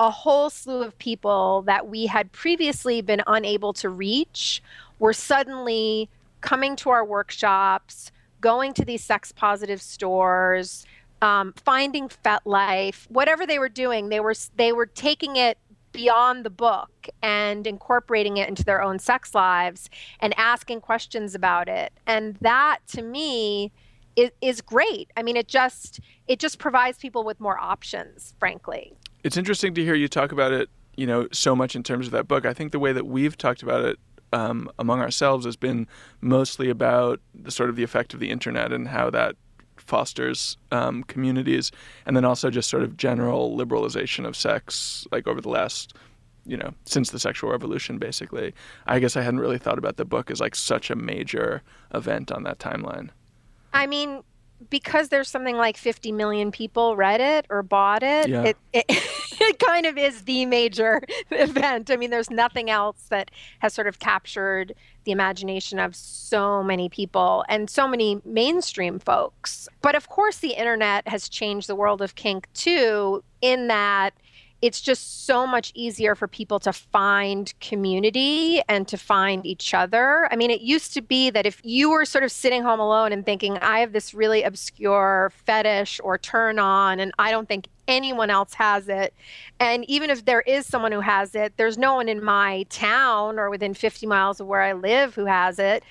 a 0.00 0.10
whole 0.10 0.50
slew 0.50 0.82
of 0.82 0.98
people 0.98 1.62
that 1.62 1.88
we 1.88 2.06
had 2.06 2.32
previously 2.32 3.00
been 3.00 3.22
unable 3.26 3.72
to 3.74 3.88
reach 3.88 4.62
were 4.98 5.12
suddenly 5.12 6.08
coming 6.40 6.76
to 6.76 6.90
our 6.90 7.04
workshops, 7.04 8.10
going 8.40 8.74
to 8.74 8.84
these 8.84 9.02
sex 9.02 9.32
positive 9.32 9.80
stores, 9.80 10.84
um, 11.22 11.54
finding 11.64 12.08
FetLife, 12.08 13.10
whatever 13.10 13.46
they 13.46 13.58
were 13.58 13.68
doing, 13.68 14.08
they 14.08 14.20
were 14.20 14.34
they 14.56 14.72
were 14.72 14.86
taking 14.86 15.36
it 15.36 15.58
beyond 15.92 16.44
the 16.44 16.50
book 16.50 17.08
and 17.22 17.66
incorporating 17.66 18.36
it 18.36 18.48
into 18.48 18.64
their 18.64 18.82
own 18.82 18.98
sex 18.98 19.34
lives 19.34 19.88
and 20.20 20.34
asking 20.36 20.80
questions 20.80 21.34
about 21.34 21.68
it. 21.68 21.92
And 22.06 22.34
that 22.40 22.80
to 22.88 23.00
me 23.00 23.72
is, 24.16 24.30
is 24.42 24.60
great. 24.60 25.10
I 25.16 25.22
mean, 25.22 25.36
it 25.36 25.48
just 25.48 26.00
it 26.26 26.38
just 26.38 26.58
provides 26.58 26.98
people 26.98 27.24
with 27.24 27.40
more 27.40 27.58
options, 27.58 28.34
frankly. 28.38 28.92
It's 29.24 29.38
interesting 29.38 29.72
to 29.74 29.82
hear 29.82 29.94
you 29.94 30.06
talk 30.06 30.32
about 30.32 30.52
it, 30.52 30.68
you 30.96 31.06
know, 31.06 31.28
so 31.32 31.56
much 31.56 31.74
in 31.74 31.82
terms 31.82 32.06
of 32.06 32.12
that 32.12 32.28
book. 32.28 32.44
I 32.44 32.52
think 32.52 32.72
the 32.72 32.78
way 32.78 32.92
that 32.92 33.06
we've 33.06 33.36
talked 33.36 33.62
about 33.62 33.82
it 33.82 33.98
um, 34.34 34.70
among 34.78 35.00
ourselves 35.00 35.46
has 35.46 35.56
been 35.56 35.88
mostly 36.20 36.68
about 36.68 37.20
the 37.34 37.50
sort 37.50 37.70
of 37.70 37.76
the 37.76 37.82
effect 37.82 38.12
of 38.12 38.20
the 38.20 38.30
internet 38.30 38.70
and 38.70 38.86
how 38.86 39.08
that 39.10 39.36
fosters 39.76 40.58
um, 40.72 41.04
communities, 41.04 41.72
and 42.04 42.14
then 42.14 42.24
also 42.24 42.50
just 42.50 42.68
sort 42.68 42.82
of 42.82 42.98
general 42.98 43.56
liberalization 43.56 44.26
of 44.26 44.36
sex, 44.36 45.06
like 45.10 45.26
over 45.26 45.40
the 45.40 45.48
last, 45.48 45.94
you 46.44 46.56
know, 46.56 46.74
since 46.84 47.10
the 47.10 47.18
sexual 47.18 47.50
revolution, 47.50 47.96
basically. 47.96 48.52
I 48.86 48.98
guess 48.98 49.16
I 49.16 49.22
hadn't 49.22 49.40
really 49.40 49.58
thought 49.58 49.78
about 49.78 49.96
the 49.96 50.04
book 50.04 50.30
as 50.30 50.38
like 50.38 50.54
such 50.54 50.90
a 50.90 50.96
major 50.96 51.62
event 51.94 52.30
on 52.30 52.42
that 52.42 52.58
timeline. 52.58 53.08
I 53.72 53.86
mean, 53.86 54.22
because 54.70 55.08
there's 55.08 55.28
something 55.28 55.56
like 55.56 55.76
50 55.76 56.12
million 56.12 56.50
people 56.50 56.96
read 56.96 57.20
it 57.20 57.46
or 57.50 57.62
bought 57.62 58.02
it, 58.02 58.28
Yeah. 58.28 58.42
it, 58.44 58.56
it, 58.72 58.84
it 59.40 59.58
kind 59.58 59.86
of 59.86 59.98
is 59.98 60.22
the 60.22 60.46
major 60.46 61.02
event. 61.30 61.90
I 61.90 61.96
mean, 61.96 62.10
there's 62.10 62.30
nothing 62.30 62.70
else 62.70 63.06
that 63.10 63.30
has 63.58 63.74
sort 63.74 63.86
of 63.86 63.98
captured 63.98 64.74
the 65.04 65.12
imagination 65.12 65.78
of 65.78 65.94
so 65.94 66.62
many 66.62 66.88
people 66.88 67.44
and 67.48 67.68
so 67.68 67.86
many 67.86 68.22
mainstream 68.24 68.98
folks. 68.98 69.68
But 69.82 69.94
of 69.94 70.08
course, 70.08 70.38
the 70.38 70.52
internet 70.52 71.06
has 71.08 71.28
changed 71.28 71.68
the 71.68 71.74
world 71.76 72.00
of 72.00 72.14
kink 72.14 72.48
too, 72.54 73.22
in 73.42 73.68
that 73.68 74.14
it's 74.62 74.80
just 74.80 75.26
so 75.26 75.46
much 75.46 75.72
easier 75.74 76.14
for 76.14 76.26
people 76.26 76.58
to 76.60 76.72
find 76.72 77.52
community 77.60 78.62
and 78.68 78.88
to 78.88 78.96
find 78.96 79.44
each 79.44 79.74
other. 79.74 80.28
I 80.30 80.36
mean, 80.36 80.50
it 80.50 80.60
used 80.60 80.94
to 80.94 81.02
be 81.02 81.30
that 81.30 81.44
if 81.44 81.60
you 81.62 81.90
were 81.90 82.04
sort 82.04 82.24
of 82.24 82.32
sitting 82.32 82.62
home 82.62 82.80
alone 82.80 83.12
and 83.12 83.24
thinking, 83.24 83.58
I 83.58 83.80
have 83.80 83.92
this 83.92 84.14
really 84.14 84.42
obscure 84.42 85.32
fetish 85.44 86.00
or 86.02 86.16
turn 86.16 86.58
on, 86.58 87.00
and 87.00 87.12
I 87.18 87.30
don't 87.30 87.46
think 87.48 87.68
anyone 87.86 88.30
else 88.30 88.54
has 88.54 88.88
it. 88.88 89.14
And 89.60 89.84
even 89.88 90.10
if 90.10 90.24
there 90.24 90.40
is 90.40 90.66
someone 90.66 90.92
who 90.92 91.00
has 91.00 91.34
it, 91.34 91.54
there's 91.56 91.76
no 91.76 91.96
one 91.96 92.08
in 92.08 92.24
my 92.24 92.64
town 92.70 93.38
or 93.38 93.50
within 93.50 93.74
50 93.74 94.06
miles 94.06 94.40
of 94.40 94.46
where 94.46 94.62
I 94.62 94.72
live 94.72 95.14
who 95.14 95.26
has 95.26 95.58
it. 95.58 95.84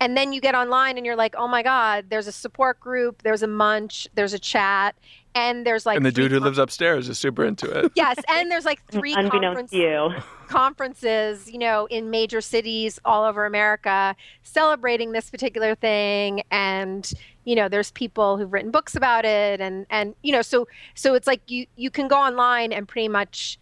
And 0.00 0.16
then 0.16 0.32
you 0.32 0.40
get 0.40 0.54
online 0.54 0.96
and 0.96 1.04
you're 1.04 1.16
like, 1.16 1.34
oh 1.36 1.48
my 1.48 1.62
God, 1.62 2.06
there's 2.08 2.28
a 2.28 2.32
support 2.32 2.78
group, 2.78 3.22
there's 3.22 3.42
a 3.42 3.48
munch, 3.48 4.06
there's 4.14 4.32
a 4.32 4.38
chat. 4.38 4.94
And 5.38 5.64
there's 5.64 5.86
like 5.86 5.96
and 5.96 6.04
the 6.04 6.10
dude 6.10 6.30
three 6.30 6.38
who 6.38 6.44
lives 6.44 6.58
upstairs 6.58 7.08
is 7.08 7.18
super 7.18 7.44
into 7.44 7.70
it. 7.70 7.92
Yes, 7.98 8.18
and 8.28 8.50
there's 8.50 8.64
like 8.64 8.84
three 8.90 9.14
conference, 9.30 9.72
you. 9.72 10.10
conferences, 10.46 11.50
you 11.50 11.58
know, 11.58 11.86
in 11.86 12.10
major 12.10 12.40
cities 12.40 12.98
all 13.04 13.24
over 13.24 13.46
America 13.46 14.14
celebrating 14.42 15.12
this 15.12 15.30
particular 15.30 15.74
thing 15.74 16.42
and 16.50 17.12
you 17.44 17.54
know, 17.54 17.68
there's 17.68 17.90
people 17.92 18.36
who've 18.36 18.52
written 18.52 18.70
books 18.70 18.94
about 18.94 19.24
it 19.24 19.60
and 19.60 19.86
and 19.90 20.14
you 20.22 20.32
know, 20.32 20.42
so 20.42 20.68
so 20.94 21.14
it's 21.14 21.26
like 21.26 21.40
you 21.50 21.66
you 21.76 21.90
can 21.90 22.08
go 22.08 22.16
online 22.16 22.72
and 22.72 22.86
pretty 22.86 23.08
much 23.08 23.58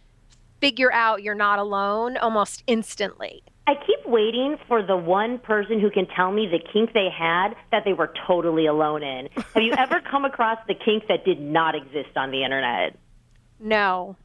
figure 0.59 0.91
out 0.91 1.23
you're 1.23 1.35
not 1.35 1.59
alone 1.59 2.17
almost 2.17 2.63
instantly. 2.67 3.43
I 3.67 3.75
keep 3.85 3.96
waiting 4.07 4.57
for 4.67 4.83
the 4.83 4.97
one 4.97 5.39
person 5.39 5.79
who 5.79 5.89
can 5.89 6.07
tell 6.07 6.31
me 6.31 6.47
the 6.47 6.59
kink 6.71 6.93
they 6.93 7.09
had 7.09 7.49
that 7.71 7.83
they 7.85 7.93
were 7.93 8.11
totally 8.27 8.65
alone 8.65 9.03
in. 9.03 9.29
Have 9.53 9.63
you 9.63 9.73
ever 9.73 10.01
come 10.01 10.25
across 10.25 10.59
the 10.67 10.73
kink 10.73 11.03
that 11.07 11.25
did 11.25 11.39
not 11.39 11.75
exist 11.75 12.15
on 12.15 12.31
the 12.31 12.43
internet? 12.43 12.97
No. 13.59 14.15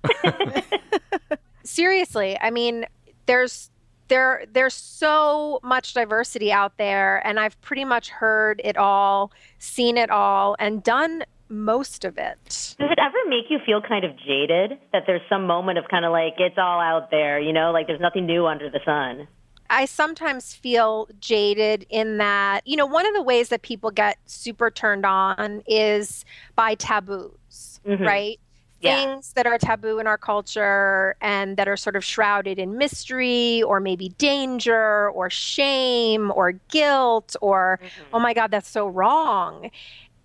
Seriously, 1.64 2.38
I 2.40 2.50
mean, 2.50 2.86
there's 3.26 3.70
there 4.08 4.44
there's 4.52 4.74
so 4.74 5.60
much 5.62 5.94
diversity 5.94 6.52
out 6.52 6.76
there 6.76 7.26
and 7.26 7.40
I've 7.40 7.58
pretty 7.62 7.84
much 7.84 8.10
heard 8.10 8.60
it 8.64 8.76
all, 8.76 9.32
seen 9.58 9.96
it 9.96 10.10
all 10.10 10.56
and 10.58 10.82
done 10.82 11.24
most 11.48 12.04
of 12.04 12.18
it. 12.18 12.38
Does 12.78 12.90
it 12.90 12.98
ever 12.98 13.18
make 13.28 13.44
you 13.48 13.58
feel 13.64 13.80
kind 13.80 14.04
of 14.04 14.12
jaded 14.18 14.78
that 14.92 15.04
there's 15.06 15.22
some 15.28 15.46
moment 15.46 15.78
of 15.78 15.84
kind 15.88 16.04
of 16.04 16.12
like 16.12 16.34
it's 16.38 16.58
all 16.58 16.80
out 16.80 17.10
there, 17.10 17.38
you 17.38 17.52
know, 17.52 17.70
like 17.72 17.86
there's 17.86 18.00
nothing 18.00 18.26
new 18.26 18.46
under 18.46 18.70
the 18.70 18.80
sun? 18.84 19.28
I 19.72 19.86
sometimes 19.86 20.54
feel 20.54 21.08
jaded 21.18 21.86
in 21.88 22.18
that, 22.18 22.66
you 22.66 22.76
know, 22.76 22.84
one 22.86 23.06
of 23.06 23.14
the 23.14 23.22
ways 23.22 23.48
that 23.48 23.62
people 23.62 23.90
get 23.90 24.18
super 24.26 24.70
turned 24.70 25.06
on 25.06 25.62
is 25.66 26.24
by 26.54 26.74
taboos, 26.74 27.80
Mhm. 27.86 28.06
right? 28.06 28.38
Yeah. 28.80 28.96
Things 28.96 29.32
that 29.32 29.46
are 29.46 29.56
taboo 29.58 29.98
in 29.98 30.06
our 30.06 30.18
culture 30.18 31.16
and 31.22 31.56
that 31.56 31.68
are 31.68 31.76
sort 31.76 31.96
of 31.96 32.04
shrouded 32.04 32.58
in 32.58 32.76
mystery 32.76 33.62
or 33.62 33.80
maybe 33.80 34.10
danger 34.18 35.08
or 35.10 35.30
shame 35.30 36.30
or 36.34 36.52
guilt 36.68 37.34
or, 37.40 37.80
oh 38.12 38.18
my 38.18 38.34
God, 38.34 38.50
that's 38.50 38.68
so 38.68 38.86
wrong. 38.88 39.70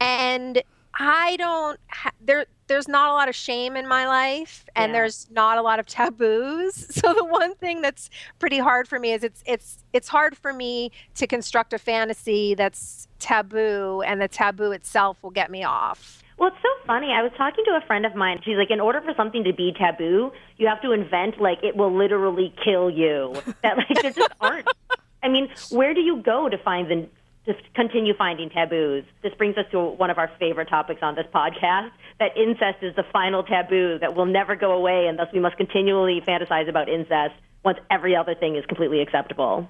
And 0.01 0.61
I 0.99 1.37
don't, 1.37 1.79
ha- 1.89 2.11
there, 2.19 2.47
there's 2.67 2.87
not 2.87 3.09
a 3.09 3.13
lot 3.13 3.29
of 3.29 3.35
shame 3.35 3.75
in 3.75 3.87
my 3.87 4.07
life 4.07 4.65
and 4.75 4.89
Yeah. 4.91 4.99
there's 4.99 5.27
not 5.31 5.57
a 5.57 5.61
lot 5.61 5.79
of 5.79 5.85
taboos. 5.85 6.87
So 6.97 7.13
the 7.13 7.25
one 7.25 7.55
thing 7.55 7.81
that's 7.81 8.09
pretty 8.39 8.57
hard 8.59 8.87
for 8.87 8.99
me 8.99 9.13
is 9.13 9.23
it's 9.23 9.43
it's 9.45 9.83
it's 9.93 10.07
hard 10.07 10.35
for 10.37 10.51
me 10.53 10.91
to 11.15 11.27
construct 11.27 11.73
a 11.73 11.77
fantasy 11.77 12.55
that's 12.55 13.07
taboo 13.19 14.01
and 14.05 14.21
the 14.21 14.27
taboo 14.27 14.71
itself 14.71 15.17
will 15.21 15.29
get 15.31 15.49
me 15.51 15.63
off. 15.63 16.23
Well, 16.37 16.49
it's 16.49 16.61
so 16.61 16.69
funny. 16.85 17.11
I 17.11 17.23
was 17.23 17.31
talking 17.37 17.63
to 17.65 17.71
a 17.71 17.81
friend 17.87 18.05
of 18.05 18.13
mine. 18.15 18.41
She's 18.45 18.57
like, 18.57 18.69
in 18.69 18.79
order 18.79 19.01
for 19.01 19.13
something 19.17 19.43
to 19.43 19.53
be 19.53 19.73
taboo, 19.77 20.31
you 20.57 20.67
have 20.67 20.81
to 20.83 20.91
invent 20.91 21.41
like 21.41 21.63
it 21.63 21.75
will 21.75 21.91
literally 21.95 22.53
kill 22.63 22.89
you. 22.91 23.33
That 23.63 23.77
like 23.77 23.87
there 24.01 24.11
just 24.11 24.31
aren't. 24.39 24.67
I 25.23 25.29
mean, 25.29 25.49
where 25.71 25.93
do 25.95 26.01
you 26.01 26.17
go 26.21 26.47
to 26.47 26.57
find 26.59 26.89
the 26.91 27.07
to 27.47 27.53
continue 27.73 28.13
finding 28.15 28.49
taboos? 28.49 29.03
This 29.23 29.33
brings 29.33 29.57
us 29.57 29.65
to 29.71 29.79
one 29.79 30.09
of 30.09 30.17
our 30.17 30.29
favorite 30.39 30.69
topics 30.69 30.99
on 31.01 31.15
this 31.15 31.25
podcast. 31.33 31.91
That 32.19 32.37
incest 32.37 32.83
is 32.83 32.95
the 32.95 33.05
final 33.11 33.43
taboo 33.43 33.97
that 33.99 34.15
will 34.15 34.25
never 34.25 34.55
go 34.55 34.71
away, 34.71 35.07
and 35.07 35.17
thus 35.17 35.27
we 35.33 35.39
must 35.39 35.57
continually 35.57 36.21
fantasize 36.27 36.69
about 36.69 36.89
incest 36.89 37.35
once 37.63 37.79
every 37.89 38.15
other 38.15 38.35
thing 38.35 38.55
is 38.55 38.65
completely 38.65 39.01
acceptable. 39.01 39.67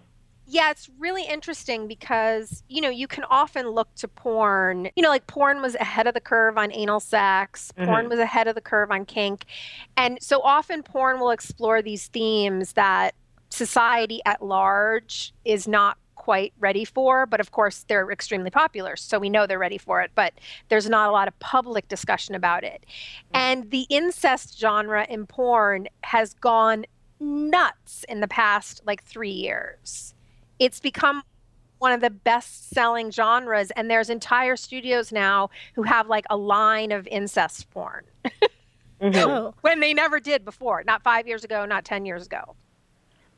Yeah, 0.49 0.71
it's 0.71 0.89
really 0.97 1.25
interesting 1.25 1.87
because, 1.87 2.63
you 2.69 2.79
know, 2.79 2.89
you 2.89 3.05
can 3.05 3.25
often 3.25 3.67
look 3.67 3.93
to 3.95 4.07
porn. 4.07 4.89
You 4.95 5.03
know, 5.03 5.09
like 5.09 5.27
porn 5.27 5.61
was 5.61 5.75
ahead 5.75 6.07
of 6.07 6.13
the 6.13 6.21
curve 6.21 6.57
on 6.57 6.71
anal 6.71 7.01
sex, 7.01 7.73
mm-hmm. 7.77 7.89
porn 7.89 8.07
was 8.07 8.19
ahead 8.19 8.47
of 8.47 8.55
the 8.55 8.61
curve 8.61 8.89
on 8.89 9.05
kink. 9.05 9.45
And 9.97 10.17
so 10.21 10.41
often 10.41 10.83
porn 10.83 11.19
will 11.19 11.31
explore 11.31 11.81
these 11.81 12.07
themes 12.07 12.73
that 12.73 13.13
society 13.49 14.21
at 14.25 14.41
large 14.41 15.33
is 15.43 15.67
not 15.67 15.97
quite 16.27 16.51
ready 16.59 16.83
for, 16.83 17.25
but 17.25 17.39
of 17.39 17.51
course 17.51 17.85
they're 17.87 18.11
extremely 18.11 18.49
popular, 18.49 18.97
so 18.97 19.17
we 19.17 19.29
know 19.29 19.47
they're 19.47 19.57
ready 19.57 19.77
for 19.77 20.01
it, 20.01 20.11
but 20.13 20.33
there's 20.67 20.89
not 20.89 21.07
a 21.07 21.11
lot 21.13 21.29
of 21.29 21.39
public 21.39 21.87
discussion 21.87 22.35
about 22.35 22.65
it. 22.65 22.85
Mm. 23.33 23.39
And 23.45 23.71
the 23.71 23.85
incest 23.89 24.59
genre 24.59 25.07
in 25.09 25.25
porn 25.25 25.87
has 26.03 26.33
gone 26.33 26.85
nuts 27.21 28.03
in 28.09 28.19
the 28.19 28.27
past 28.27 28.81
like 28.85 29.01
3 29.05 29.29
years. 29.29 30.13
It's 30.59 30.81
become 30.81 31.23
one 31.79 31.93
of 31.93 32.01
the 32.01 32.09
best 32.09 32.71
selling 32.71 33.09
genres 33.09 33.71
and 33.71 33.89
there's 33.89 34.09
entire 34.09 34.57
studios 34.57 35.13
now 35.13 35.49
who 35.75 35.83
have 35.83 36.09
like 36.09 36.25
a 36.29 36.35
line 36.35 36.91
of 36.91 37.07
incest 37.07 37.69
porn 37.69 38.03
mm-hmm. 39.01 39.15
Oh. 39.15 39.53
when 39.61 39.79
they 39.79 39.93
never 39.93 40.19
did 40.19 40.43
before, 40.43 40.83
not 40.85 41.03
5 41.03 41.25
years 41.25 41.45
ago, 41.45 41.65
not 41.65 41.85
10 41.85 42.05
years 42.05 42.25
ago. 42.25 42.57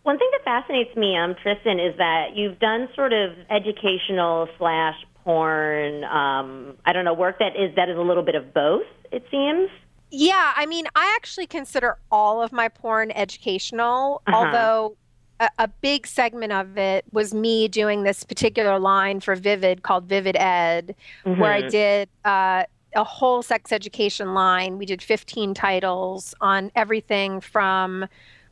One 0.10 0.18
thing 0.18 0.30
that 0.32 0.44
fascinates 0.44 0.96
me, 0.96 1.16
um, 1.16 1.36
Tristan, 1.36 1.80
is 1.80 1.96
that 2.00 2.36
you've 2.36 2.58
done 2.58 2.90
sort 2.96 3.14
of 3.14 3.34
educational 3.52 4.50
slash 4.58 4.96
porn. 5.24 6.04
Um, 6.04 6.78
I 6.84 6.94
don't 6.94 7.06
know 7.06 7.14
work 7.14 7.38
that 7.38 7.56
is 7.56 7.76
that 7.76 7.90
is 7.90 7.96
a 7.96 8.02
little 8.02 8.24
bit 8.24 8.34
of 8.34 8.52
both. 8.52 8.88
It 9.12 9.24
seems. 9.30 9.70
Yeah, 10.10 10.54
I 10.56 10.66
mean, 10.66 10.88
I 10.96 11.14
actually 11.16 11.46
consider 11.46 12.00
all 12.12 12.42
of 12.42 12.52
my 12.52 12.70
porn 12.70 13.12
educational, 13.12 14.24
Uh-huh. 14.26 14.36
although 14.36 14.98
a, 15.40 15.50
a 15.60 15.68
big 15.68 16.08
segment 16.08 16.54
of 16.54 16.76
it 16.76 17.06
was 17.12 17.32
me 17.32 17.68
doing 17.68 18.02
this 18.02 18.24
particular 18.24 18.80
line 18.80 19.20
for 19.20 19.36
Vivid 19.36 19.84
called 19.84 20.06
Vivid 20.06 20.36
Ed, 20.38 20.96
where 21.24 21.54
I 21.54 21.62
Mhm. 21.62 21.70
did 21.70 22.10
uh, 22.26 22.64
a 22.96 23.04
whole 23.04 23.44
sex 23.44 23.72
education 23.72 24.34
line. 24.34 24.80
We 24.80 24.88
did 24.88 25.04
15 25.04 25.54
titles 25.54 26.34
on 26.42 26.72
everything 26.76 27.42
from 27.42 28.08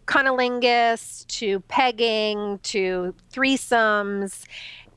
cunnilingus 0.07 1.27
to 1.27 1.59
pegging 1.61 2.59
to 2.63 3.13
threesomes. 3.31 4.45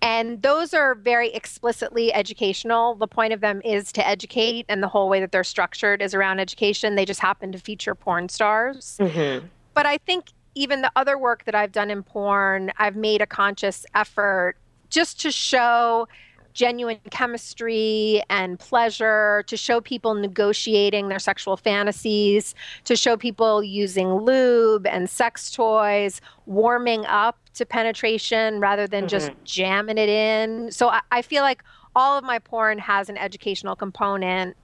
And 0.03 0.41
those 0.41 0.73
are 0.73 0.95
very 0.95 1.29
explicitly 1.35 2.13
educational. 2.15 2.95
The 2.95 3.07
point 3.07 3.35
of 3.35 3.41
them 3.41 3.61
is 3.65 3.93
to 3.93 4.07
educate, 4.07 4.65
and 4.69 4.83
the 4.83 4.89
whole 4.89 5.11
way 5.11 5.21
that 5.21 5.31
they're 5.31 5.45
structured 5.45 6.01
is 6.01 6.15
around 6.15 6.41
education. 6.41 6.95
They 6.95 7.05
just 7.05 7.21
happen 7.21 7.53
to 7.53 7.59
feature 7.59 7.95
porn 7.95 8.31
stars. 8.31 8.97
Mm-hmm. 8.99 9.47
But 9.75 9.85
I 9.85 9.99
think 9.99 10.33
even 10.55 10.81
the 10.81 10.91
other 10.97 11.19
work 11.19 11.45
that 11.45 11.55
I've 11.55 11.73
done 11.73 11.91
in 11.91 12.03
porn, 12.03 12.73
I've 12.79 12.97
made 12.97 13.21
a 13.21 13.27
conscious 13.27 13.85
effort 13.95 14.57
just 14.89 15.21
to 15.21 15.31
show 15.31 16.09
genuine 16.53 16.99
chemistry 17.11 18.23
and 18.31 18.59
pleasure, 18.59 19.45
to 19.47 19.57
show 19.57 19.81
people 19.81 20.15
negotiating 20.15 21.09
their 21.09 21.19
sexual 21.19 21.57
fantasies, 21.57 22.55
to 22.85 22.97
show 22.97 23.17
people 23.17 23.63
using 23.63 24.13
lube 24.13 24.87
and 24.87 25.09
sex 25.09 25.51
toys, 25.51 26.21
warming 26.47 27.05
up 27.07 27.39
to 27.55 27.67
penetration 27.67 28.61
rather 28.61 28.87
than 28.87 29.09
just 29.09 29.31
jamming 29.45 29.99
it 29.99 30.09
in. 30.09 30.71
So 30.71 30.89
I, 30.89 31.01
I 31.11 31.23
feel 31.23 31.43
like 31.43 31.63
all 31.95 32.17
of 32.17 32.25
my 32.25 32.39
porn 32.39 32.79
has 32.79 33.09
an 33.09 33.17
educational 33.17 33.75
component. 33.75 34.57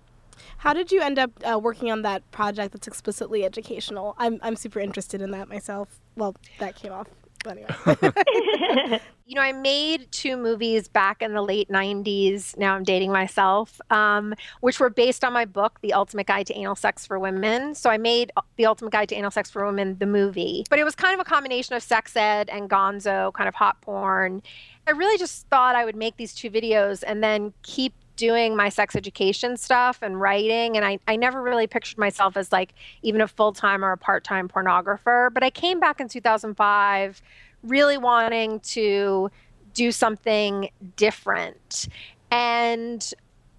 How 0.58 0.72
did 0.72 0.92
you 0.92 1.00
end 1.00 1.18
up 1.18 1.30
uh, 1.44 1.58
working 1.58 1.90
on 1.90 2.02
that 2.02 2.30
project 2.30 2.72
that's 2.72 2.86
explicitly 2.86 3.44
educational? 3.44 4.14
I'm 4.18 4.38
I'm 4.42 4.56
super 4.56 4.80
interested 4.80 5.20
in 5.20 5.30
that 5.32 5.48
myself. 5.48 6.00
Well, 6.16 6.36
that 6.58 6.76
came 6.76 6.92
off. 6.92 7.08
But 7.46 7.58
anyway. 7.58 9.00
you 9.26 9.34
know, 9.36 9.40
I 9.40 9.52
made 9.52 10.10
two 10.10 10.36
movies 10.36 10.88
back 10.88 11.22
in 11.22 11.32
the 11.32 11.42
late 11.42 11.68
90s. 11.68 12.56
Now 12.56 12.74
I'm 12.74 12.82
dating 12.82 13.12
myself, 13.12 13.80
um, 13.90 14.34
which 14.60 14.80
were 14.80 14.90
based 14.90 15.24
on 15.24 15.32
my 15.32 15.44
book, 15.44 15.78
The 15.80 15.92
Ultimate 15.92 16.26
Guide 16.26 16.46
to 16.48 16.54
Anal 16.54 16.74
Sex 16.74 17.06
for 17.06 17.18
Women. 17.18 17.74
So 17.74 17.88
I 17.88 17.98
made 17.98 18.32
The 18.56 18.66
Ultimate 18.66 18.90
Guide 18.90 19.08
to 19.10 19.14
Anal 19.14 19.30
Sex 19.30 19.50
for 19.50 19.64
Women, 19.64 19.96
the 19.98 20.06
movie. 20.06 20.64
But 20.68 20.80
it 20.80 20.84
was 20.84 20.96
kind 20.96 21.14
of 21.14 21.20
a 21.20 21.28
combination 21.28 21.76
of 21.76 21.82
sex 21.82 22.16
ed 22.16 22.48
and 22.50 22.68
gonzo, 22.68 23.32
kind 23.32 23.48
of 23.48 23.54
hot 23.54 23.80
porn. 23.80 24.42
I 24.88 24.92
really 24.92 25.18
just 25.18 25.46
thought 25.48 25.76
I 25.76 25.84
would 25.84 25.96
make 25.96 26.16
these 26.16 26.34
two 26.34 26.50
videos 26.50 27.02
and 27.06 27.22
then 27.22 27.52
keep 27.62 27.92
doing 28.16 28.56
my 28.56 28.68
sex 28.68 28.96
education 28.96 29.56
stuff 29.56 29.98
and 30.02 30.20
writing 30.20 30.76
and 30.76 30.84
I, 30.84 30.98
I 31.06 31.16
never 31.16 31.42
really 31.42 31.66
pictured 31.66 31.98
myself 31.98 32.36
as 32.36 32.50
like 32.50 32.74
even 33.02 33.20
a 33.20 33.28
full-time 33.28 33.84
or 33.84 33.92
a 33.92 33.98
part-time 33.98 34.48
pornographer 34.48 35.32
but 35.32 35.42
i 35.42 35.50
came 35.50 35.80
back 35.80 36.00
in 36.00 36.08
2005 36.08 37.22
really 37.62 37.98
wanting 37.98 38.60
to 38.60 39.30
do 39.76 39.92
something 39.92 40.70
different. 40.96 41.88
And 42.30 43.12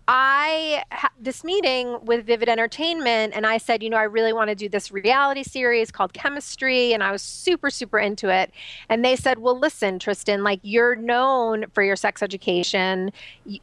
I 0.08 0.84
had 0.90 1.10
this 1.20 1.44
meeting 1.44 1.98
with 2.06 2.26
Vivid 2.26 2.48
Entertainment, 2.48 3.34
and 3.36 3.46
I 3.46 3.58
said, 3.58 3.84
you 3.84 3.90
know, 3.90 3.98
I 3.98 4.04
really 4.04 4.32
want 4.32 4.50
to 4.50 4.56
do 4.56 4.70
this 4.70 4.90
reality 4.90 5.44
series 5.44 5.92
called 5.92 6.14
Chemistry, 6.14 6.94
and 6.94 7.04
I 7.04 7.12
was 7.12 7.22
super, 7.22 7.70
super 7.70 8.00
into 8.00 8.30
it. 8.30 8.52
And 8.88 9.04
they 9.04 9.18
said, 9.18 9.40
well, 9.40 9.60
listen, 9.60 10.00
Tristan, 10.00 10.44
like 10.44 10.62
you're 10.64 10.96
known 10.96 11.66
for 11.74 11.84
your 11.84 11.98
sex 11.98 12.24
education, 12.24 13.12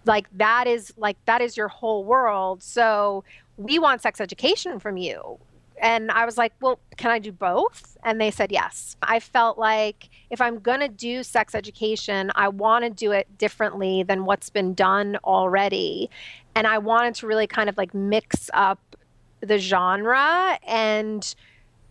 like 0.04 0.26
that 0.36 0.66
is 0.66 0.92
like 0.98 1.16
that 1.24 1.40
is 1.40 1.56
your 1.56 1.68
whole 1.68 2.04
world. 2.04 2.62
So 2.62 3.24
we 3.56 3.78
want 3.78 4.02
sex 4.02 4.20
education 4.20 4.78
from 4.78 4.98
you. 4.98 5.38
And 5.80 6.10
I 6.10 6.24
was 6.24 6.38
like, 6.38 6.52
well, 6.60 6.78
can 6.96 7.10
I 7.10 7.18
do 7.18 7.32
both? 7.32 7.96
And 8.04 8.20
they 8.20 8.30
said 8.30 8.52
yes. 8.52 8.96
I 9.02 9.20
felt 9.20 9.58
like 9.58 10.08
if 10.30 10.40
I'm 10.40 10.60
going 10.60 10.80
to 10.80 10.88
do 10.88 11.22
sex 11.22 11.54
education, 11.54 12.30
I 12.34 12.48
want 12.48 12.84
to 12.84 12.90
do 12.90 13.12
it 13.12 13.38
differently 13.38 14.02
than 14.02 14.24
what's 14.24 14.50
been 14.50 14.74
done 14.74 15.18
already. 15.24 16.10
And 16.54 16.66
I 16.66 16.78
wanted 16.78 17.14
to 17.16 17.26
really 17.26 17.46
kind 17.46 17.68
of 17.68 17.76
like 17.76 17.94
mix 17.94 18.50
up 18.54 18.96
the 19.40 19.58
genre 19.58 20.58
and 20.66 21.34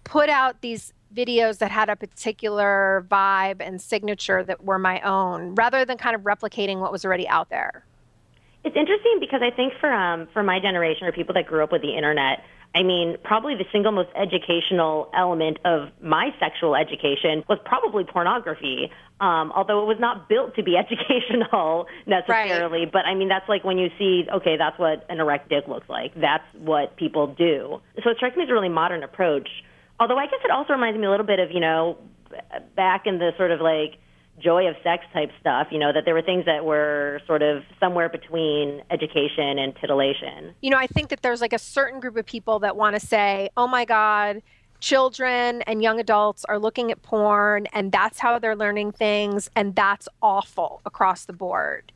put 0.04 0.30
out 0.30 0.62
these 0.62 0.94
videos 1.14 1.60
that 1.60 1.70
had 1.70 1.90
a 1.90 1.96
particular 1.96 3.06
vibe 3.10 3.58
and 3.60 3.80
signature 3.80 4.44
that 4.44 4.64
were 4.64 4.80
my 4.80 5.00
own 5.02 5.54
rather 5.56 5.86
than 5.86 5.98
kind 5.98 6.16
of 6.16 6.22
replicating 6.22 6.80
what 6.80 6.92
was 6.92 7.06
already 7.06 7.28
out 7.28 7.50
there. 7.50 7.86
It's 8.64 8.76
interesting 8.76 9.18
because 9.20 9.42
I 9.44 9.54
think 9.54 9.74
for 9.80 9.92
um, 9.92 10.28
for 10.32 10.42
my 10.42 10.60
generation 10.60 11.06
or 11.06 11.12
people 11.12 11.34
that 11.34 11.46
grew 11.46 11.64
up 11.64 11.72
with 11.72 11.82
the 11.82 11.96
internet, 11.96 12.44
I 12.76 12.82
mean, 12.82 13.18
probably 13.24 13.56
the 13.56 13.66
single 13.72 13.92
most 13.92 14.10
educational 14.16 15.10
element 15.16 15.60
of 15.64 15.90
my 16.02 16.34
sexual 16.40 16.76
education 16.76 17.44
was 17.48 17.60
probably 17.64 18.04
pornography. 18.04 18.92
Um, 19.20 19.52
although 19.56 19.84
it 19.84 19.86
was 19.86 20.00
not 20.00 20.28
built 20.28 20.56
to 20.56 20.64
be 20.64 20.76
educational 20.84 21.88
necessarily, 22.08 22.80
right. 22.80 22.92
but 22.92 23.06
I 23.06 23.14
mean, 23.14 23.30
that's 23.30 23.48
like 23.48 23.64
when 23.64 23.78
you 23.78 23.90
see, 24.00 24.26
okay, 24.34 24.58
that's 24.58 24.78
what 24.80 25.06
an 25.10 25.20
erect 25.20 25.50
dick 25.50 25.68
looks 25.68 25.88
like. 25.88 26.14
That's 26.16 26.44
what 26.58 26.96
people 26.98 27.28
do. 27.28 27.80
So 28.04 28.10
it 28.10 28.18
strikes 28.18 28.36
me 28.36 28.44
as 28.44 28.50
a 28.50 28.54
really 28.54 28.70
modern 28.70 29.04
approach. 29.04 29.50
Although 30.00 30.18
I 30.18 30.26
guess 30.26 30.40
it 30.44 30.50
also 30.50 30.74
reminds 30.74 31.00
me 31.00 31.06
a 31.06 31.12
little 31.12 31.26
bit 31.26 31.40
of, 31.40 31.52
you 31.52 31.60
know, 31.60 31.98
back 32.76 33.06
in 33.06 33.20
the 33.20 33.32
sort 33.38 33.52
of 33.52 33.62
like 33.62 34.00
joy 34.40 34.68
of 34.68 34.76
sex 34.84 35.06
type 35.14 35.32
stuff, 35.40 35.68
you 35.72 35.80
know, 35.80 35.94
that 35.94 36.06
there 36.06 36.14
were 36.14 36.22
things 36.22 36.46
that 36.46 36.66
were 36.66 37.22
sort 37.28 37.42
of 37.42 37.64
somewhere 37.80 38.10
between 38.10 38.82
education 38.90 39.60
and 39.60 39.76
titillation. 39.76 40.56
You 40.62 40.72
know, 40.72 40.78
I 40.78 40.88
think 40.88 41.10
that 41.10 41.22
there's 41.22 41.42
like 41.42 41.54
a 41.54 41.60
certain 41.60 42.00
group 42.00 42.18
of 42.18 42.26
people 42.26 42.60
that 42.60 42.76
want 42.76 42.96
to 42.96 43.06
say, 43.06 43.50
oh 43.58 43.68
my 43.68 43.86
God, 43.86 44.42
children 44.80 45.62
and 45.62 45.82
young 45.82 46.00
adults 46.00 46.44
are 46.46 46.60
looking 46.60 46.92
at 46.92 47.02
porn 47.04 47.68
and 47.68 47.92
that's 47.92 48.20
how 48.20 48.38
they're 48.38 48.56
learning 48.56 48.92
things 48.92 49.50
and 49.56 49.76
that's 49.76 50.10
awful 50.22 50.82
across 50.86 51.26
the 51.26 51.34
board. 51.34 51.92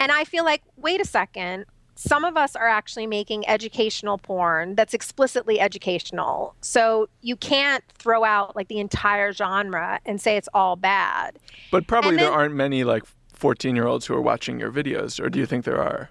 And 0.00 0.10
I 0.10 0.24
feel 0.24 0.44
like, 0.44 0.62
wait 0.76 1.00
a 1.00 1.04
second, 1.04 1.66
some 1.96 2.24
of 2.24 2.36
us 2.36 2.54
are 2.54 2.68
actually 2.68 3.06
making 3.06 3.48
educational 3.48 4.18
porn 4.18 4.74
that's 4.74 4.94
explicitly 4.94 5.58
educational. 5.58 6.54
So 6.60 7.08
you 7.22 7.36
can't 7.36 7.82
throw 7.94 8.22
out 8.22 8.54
like 8.54 8.68
the 8.68 8.78
entire 8.78 9.32
genre 9.32 9.98
and 10.04 10.20
say 10.20 10.36
it's 10.36 10.48
all 10.54 10.76
bad. 10.76 11.38
But 11.72 11.86
probably 11.86 12.16
then, 12.16 12.26
there 12.26 12.32
aren't 12.32 12.54
many 12.54 12.84
like 12.84 13.04
14 13.32 13.74
year 13.74 13.86
olds 13.86 14.06
who 14.06 14.14
are 14.14 14.20
watching 14.20 14.60
your 14.60 14.70
videos, 14.70 15.18
or 15.18 15.30
do 15.30 15.38
you 15.38 15.46
think 15.46 15.64
there 15.64 15.82
are? 15.82 16.10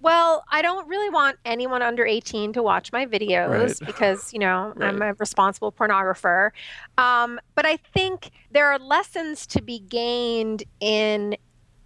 Well, 0.00 0.44
I 0.50 0.60
don't 0.60 0.86
really 0.86 1.08
want 1.08 1.38
anyone 1.46 1.80
under 1.80 2.04
18 2.04 2.52
to 2.52 2.62
watch 2.62 2.92
my 2.92 3.06
videos 3.06 3.80
right. 3.80 3.86
because, 3.86 4.34
you 4.34 4.38
know, 4.38 4.74
right. 4.76 4.88
I'm 4.88 5.00
a 5.00 5.14
responsible 5.14 5.72
pornographer. 5.72 6.50
Um, 6.98 7.40
but 7.54 7.64
I 7.64 7.78
think 7.78 8.30
there 8.50 8.70
are 8.70 8.78
lessons 8.78 9.46
to 9.46 9.62
be 9.62 9.78
gained 9.78 10.64
in 10.78 11.36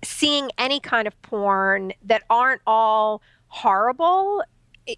seeing 0.02 0.50
any 0.58 0.80
kind 0.80 1.06
of 1.08 1.20
porn 1.22 1.92
that 2.04 2.22
aren't 2.30 2.62
all 2.66 3.22
horrible. 3.48 4.42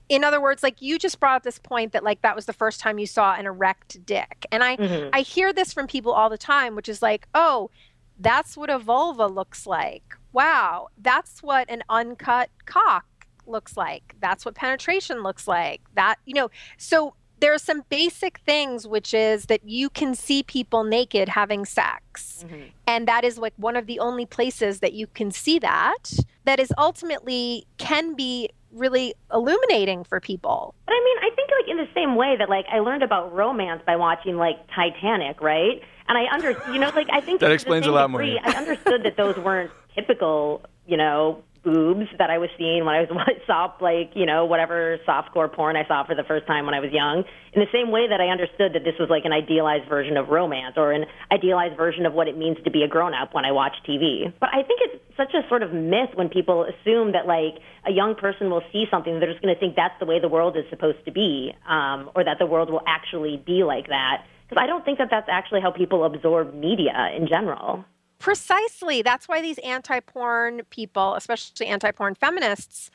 In 0.09 0.23
other 0.23 0.41
words 0.41 0.63
like 0.63 0.81
you 0.81 0.99
just 0.99 1.19
brought 1.19 1.37
up 1.37 1.43
this 1.43 1.59
point 1.59 1.93
that 1.93 2.05
like 2.05 2.23
that 2.23 2.37
was 2.37 2.47
the 2.47 2.53
first 2.53 2.81
time 2.81 2.99
you 2.99 3.07
saw 3.07 3.35
an 3.35 3.47
erect 3.47 4.05
dick. 4.07 4.47
And 4.53 4.63
i 4.63 4.77
mm-hmm. 4.77 5.11
i 5.13 5.23
hear 5.23 5.53
this 5.53 5.73
from 5.73 5.87
people 5.87 6.13
all 6.13 6.31
the 6.31 6.39
time 6.39 6.77
which 6.77 6.89
is 6.89 7.03
like 7.03 7.27
oh 7.35 7.71
that's 8.19 8.57
what 8.57 8.71
a 8.71 8.79
vulva 8.79 9.27
looks 9.27 9.67
like. 9.67 10.17
Wow 10.33 10.89
that's 10.99 11.43
what 11.43 11.69
an 11.69 11.83
uncut 11.89 12.51
cock 12.67 13.05
looks 13.47 13.77
like. 13.77 14.15
That's 14.21 14.45
what 14.45 14.55
penetration 14.55 15.23
looks 15.23 15.49
like. 15.49 15.81
That 15.95 16.17
you 16.25 16.35
know 16.35 16.51
so 16.79 17.15
there 17.41 17.55
are 17.55 17.59
some 17.59 17.85
basic 17.89 18.39
things 18.41 18.87
which 18.87 19.13
is 19.15 19.47
that 19.47 19.61
you 19.65 19.91
can 19.91 20.15
see 20.15 20.43
people 20.43 20.85
naked 20.85 21.29
having 21.29 21.65
sex. 21.65 22.45
Mm-hmm. 22.47 22.63
and 22.87 23.07
that 23.09 23.25
is 23.25 23.39
like 23.39 23.53
one 23.57 23.77
of 23.77 23.87
the 23.87 23.99
only 23.99 24.25
places 24.25 24.81
that 24.81 24.93
you 24.93 25.07
can 25.07 25.31
see 25.31 25.59
that 25.59 26.05
that 26.45 26.59
is 26.59 26.73
ultimately 26.79 27.67
can 27.79 28.15
be 28.15 28.49
really 28.73 29.15
illuminating 29.33 30.05
for 30.05 30.21
people. 30.21 30.75
But 30.87 30.93
i 30.93 31.01
mean 31.05 31.19
i 31.19 31.35
think 31.35 31.51
like 31.59 31.69
in 31.69 31.77
the 31.77 31.89
same 31.95 32.17
way 32.17 32.37
that 32.39 32.49
like 32.49 32.67
i 32.73 32.79
learned 32.81 33.03
about 33.03 33.35
romance 33.35 33.83
by 33.87 33.97
watching 33.97 34.37
like 34.37 34.57
titanic 34.75 35.41
right? 35.41 35.83
And 36.09 36.19
i 36.19 36.27
under 36.33 36.51
you 36.73 36.79
know 36.79 36.91
like 36.95 37.09
i 37.13 37.21
think 37.21 37.41
that 37.41 37.53
explains 37.53 37.87
a 37.87 37.93
lot 37.93 38.07
degree, 38.09 38.39
more 38.43 38.55
i 38.55 38.57
understood 38.57 39.03
that 39.05 39.17
those 39.17 39.37
weren't 39.37 39.71
typical 39.95 40.63
you 40.87 40.97
know 40.97 41.43
boobs 41.63 42.07
that 42.19 42.31
I 42.31 42.39
was 42.39 42.49
seeing 42.57 42.85
when 42.85 42.95
I 42.95 43.01
was 43.05 43.11
saw 43.47 43.73
like 43.81 44.13
you 44.15 44.27
know 44.27 44.45
whatever 44.47 44.99
softcore 45.07 45.53
porn 45.53 45.77
I 45.77 45.87
saw 45.87 46.05
for 46.07 46.15
the 46.15 46.25
first 46.25 46.47
time 46.47 46.65
when 46.67 46.75
I 46.75 46.81
was 46.81 46.91
young. 46.93 47.25
In 47.53 47.61
the 47.61 47.71
same 47.73 47.91
way 47.91 48.07
that 48.09 48.21
I 48.21 48.29
understood 48.29 48.73
that 48.75 48.85
this 48.85 48.95
was 48.99 49.11
like 49.11 49.25
an 49.25 49.33
idealized 49.33 49.89
version 49.89 50.17
of 50.17 50.29
romance 50.29 50.75
or 50.77 50.93
an 50.93 51.05
idealized 51.33 51.77
version 51.77 52.07
of 52.07 52.13
what 52.13 52.29
it 52.29 52.39
means 52.39 52.57
to 52.65 52.71
be 52.71 52.83
a 52.83 52.89
grown 52.89 53.13
up 53.13 53.35
when 53.35 53.45
I 53.45 53.53
watch 53.53 53.75
TV. 53.89 54.33
But 54.39 54.51
I 54.55 54.63
think 54.63 54.81
it's 54.87 55.03
such 55.17 55.35
a 55.35 55.47
sort 55.49 55.63
of 55.63 55.73
myth 55.73 56.15
when 56.15 56.29
people 56.29 56.65
assume 56.65 57.13
that 57.13 57.27
like 57.27 57.61
a 57.87 57.93
young 57.93 58.15
person 58.15 58.51
will 58.51 58.63
see 58.73 58.85
something 58.91 59.19
they're 59.19 59.31
just 59.31 59.43
going 59.43 59.55
to 59.55 59.61
think 59.61 59.77
that's 59.77 59.99
the 60.01 60.07
way 60.07 60.21
the 60.21 60.29
world 60.29 60.57
is 60.57 60.65
supposed 60.71 61.05
to 61.05 61.13
be, 61.13 61.53
um, 61.69 62.11
or 62.15 62.25
that 62.25 62.39
the 62.39 62.47
world 62.47 62.71
will 62.71 62.83
actually 62.87 63.43
be 63.45 63.65
like 63.65 63.89
that. 63.89 64.25
Because 64.49 64.63
I 64.63 64.67
don't 64.67 64.85
think 64.85 64.99
that 64.99 65.09
that's 65.11 65.29
actually 65.31 65.61
how 65.61 65.71
people 65.71 66.05
absorb 66.05 66.55
media 66.55 67.11
in 67.17 67.29
general. 67.29 67.85
Precisely. 68.21 69.01
That's 69.01 69.27
why 69.27 69.41
these 69.41 69.59
anti 69.59 69.99
porn 69.99 70.61
people, 70.71 71.15
especially 71.15 71.67
anti 71.67 71.91
porn 71.91 72.15
feminists, 72.15 72.91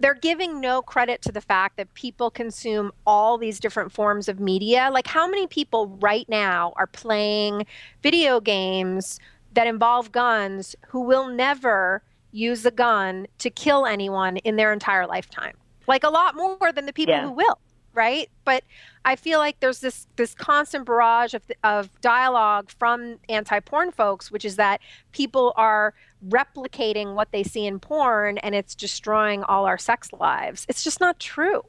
they're 0.00 0.14
giving 0.14 0.58
no 0.58 0.80
credit 0.80 1.20
to 1.22 1.32
the 1.32 1.42
fact 1.42 1.76
that 1.76 1.92
people 1.92 2.30
consume 2.30 2.90
all 3.06 3.36
these 3.36 3.60
different 3.60 3.92
forms 3.92 4.26
of 4.26 4.40
media. 4.40 4.88
Like, 4.90 5.06
how 5.06 5.28
many 5.28 5.46
people 5.46 5.98
right 6.00 6.26
now 6.30 6.72
are 6.76 6.86
playing 6.86 7.66
video 8.02 8.40
games 8.40 9.20
that 9.52 9.66
involve 9.66 10.10
guns 10.12 10.74
who 10.88 11.02
will 11.02 11.28
never 11.28 12.02
use 12.32 12.64
a 12.64 12.70
gun 12.70 13.26
to 13.38 13.50
kill 13.50 13.84
anyone 13.84 14.38
in 14.38 14.56
their 14.56 14.72
entire 14.72 15.06
lifetime? 15.06 15.56
Like, 15.86 16.04
a 16.04 16.10
lot 16.10 16.34
more 16.34 16.72
than 16.72 16.86
the 16.86 16.92
people 16.94 17.14
yeah. 17.14 17.24
who 17.24 17.32
will 17.32 17.58
right? 17.94 18.28
But 18.44 18.64
I 19.04 19.16
feel 19.16 19.38
like 19.38 19.60
there's 19.60 19.80
this 19.80 20.06
this 20.16 20.34
constant 20.34 20.86
barrage 20.86 21.34
of 21.34 21.42
of 21.64 22.00
dialogue 22.00 22.70
from 22.78 23.18
anti-porn 23.28 23.92
folks, 23.92 24.30
which 24.30 24.44
is 24.44 24.56
that 24.56 24.80
people 25.12 25.52
are 25.56 25.94
replicating 26.28 27.14
what 27.14 27.32
they 27.32 27.42
see 27.42 27.66
in 27.66 27.78
porn, 27.78 28.38
and 28.38 28.54
it's 28.54 28.74
destroying 28.74 29.42
all 29.44 29.66
our 29.66 29.78
sex 29.78 30.12
lives. 30.12 30.66
It's 30.68 30.84
just 30.84 31.00
not 31.00 31.18
true. 31.18 31.62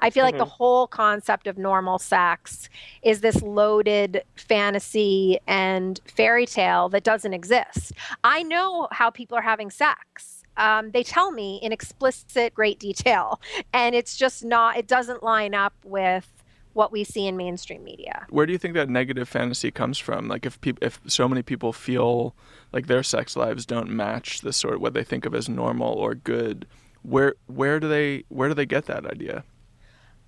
I 0.00 0.10
feel 0.10 0.24
mm-hmm. 0.24 0.36
like 0.36 0.38
the 0.38 0.44
mm-hmm. 0.44 0.56
whole 0.56 0.86
concept 0.86 1.46
of 1.46 1.56
normal 1.56 1.98
sex 1.98 2.68
is 3.02 3.20
this 3.22 3.40
loaded 3.40 4.22
fantasy 4.36 5.38
and 5.46 5.98
fairy 6.04 6.44
tale 6.44 6.90
that 6.90 7.04
doesn't 7.04 7.32
exist. 7.32 7.92
I 8.22 8.42
know 8.42 8.88
how 8.90 9.08
people 9.08 9.38
are 9.38 9.42
having 9.42 9.70
sex 9.70 10.33
um, 10.56 10.90
they 10.92 11.02
tell 11.02 11.30
me 11.32 11.58
in 11.62 11.72
explicit 11.72 12.54
great 12.54 12.78
detail. 12.78 13.40
And 13.72 13.94
it's 13.94 14.16
just 14.16 14.44
not 14.44 14.76
it 14.76 14.86
doesn't 14.86 15.22
line 15.22 15.54
up 15.54 15.74
with 15.84 16.30
what 16.74 16.92
we 16.92 17.02
see 17.04 17.26
in 17.26 17.36
mainstream 17.36 17.82
media. 17.82 18.26
Where 18.30 18.46
do 18.46 18.52
you 18.52 18.58
think 18.58 18.74
that 18.74 18.88
negative 18.88 19.28
fantasy 19.28 19.70
comes 19.70 19.98
from? 19.98 20.28
Like 20.28 20.46
if 20.46 20.60
people 20.60 20.84
if 20.86 21.00
so 21.06 21.28
many 21.28 21.42
people 21.42 21.72
feel 21.72 22.34
like 22.72 22.86
their 22.86 23.02
sex 23.02 23.36
lives 23.36 23.66
don't 23.66 23.90
match 23.90 24.42
the 24.42 24.52
sort 24.52 24.74
of 24.74 24.80
what 24.80 24.94
they 24.94 25.04
think 25.04 25.26
of 25.26 25.34
as 25.34 25.48
normal 25.48 25.92
or 25.92 26.14
good 26.14 26.66
where 27.04 27.34
where 27.46 27.78
do 27.78 27.88
they 27.88 28.24
where 28.28 28.48
do 28.48 28.54
they 28.54 28.66
get 28.66 28.86
that 28.86 29.06
idea? 29.06 29.44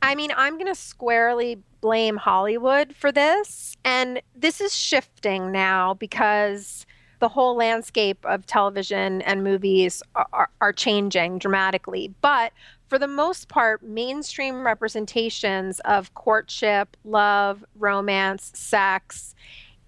I 0.03 0.15
mean, 0.15 0.31
I'm 0.37 0.55
going 0.55 0.67
to 0.67 0.75
squarely 0.75 1.59
blame 1.81 2.17
Hollywood 2.17 2.95
for 2.95 3.11
this. 3.11 3.77
And 3.85 4.21
this 4.35 4.61
is 4.61 4.77
shifting 4.77 5.51
now 5.51 5.95
because 5.95 6.87
the 7.19 7.29
whole 7.29 7.57
landscape 7.57 8.25
of 8.25 8.47
television 8.47 9.23
and 9.23 9.43
movies 9.43 10.03
are, 10.15 10.51
are, 10.61 10.73
changing 10.73 11.39
dramatically. 11.39 12.13
But 12.21 12.53
for 12.89 12.99
the 12.99 13.09
most 13.09 13.49
part, 13.49 13.83
mainstream 13.83 14.65
representations 14.65 15.81
of 15.81 16.13
courtship, 16.15 16.97
love, 17.05 17.65
romance, 17.79 18.53
sex 18.55 19.35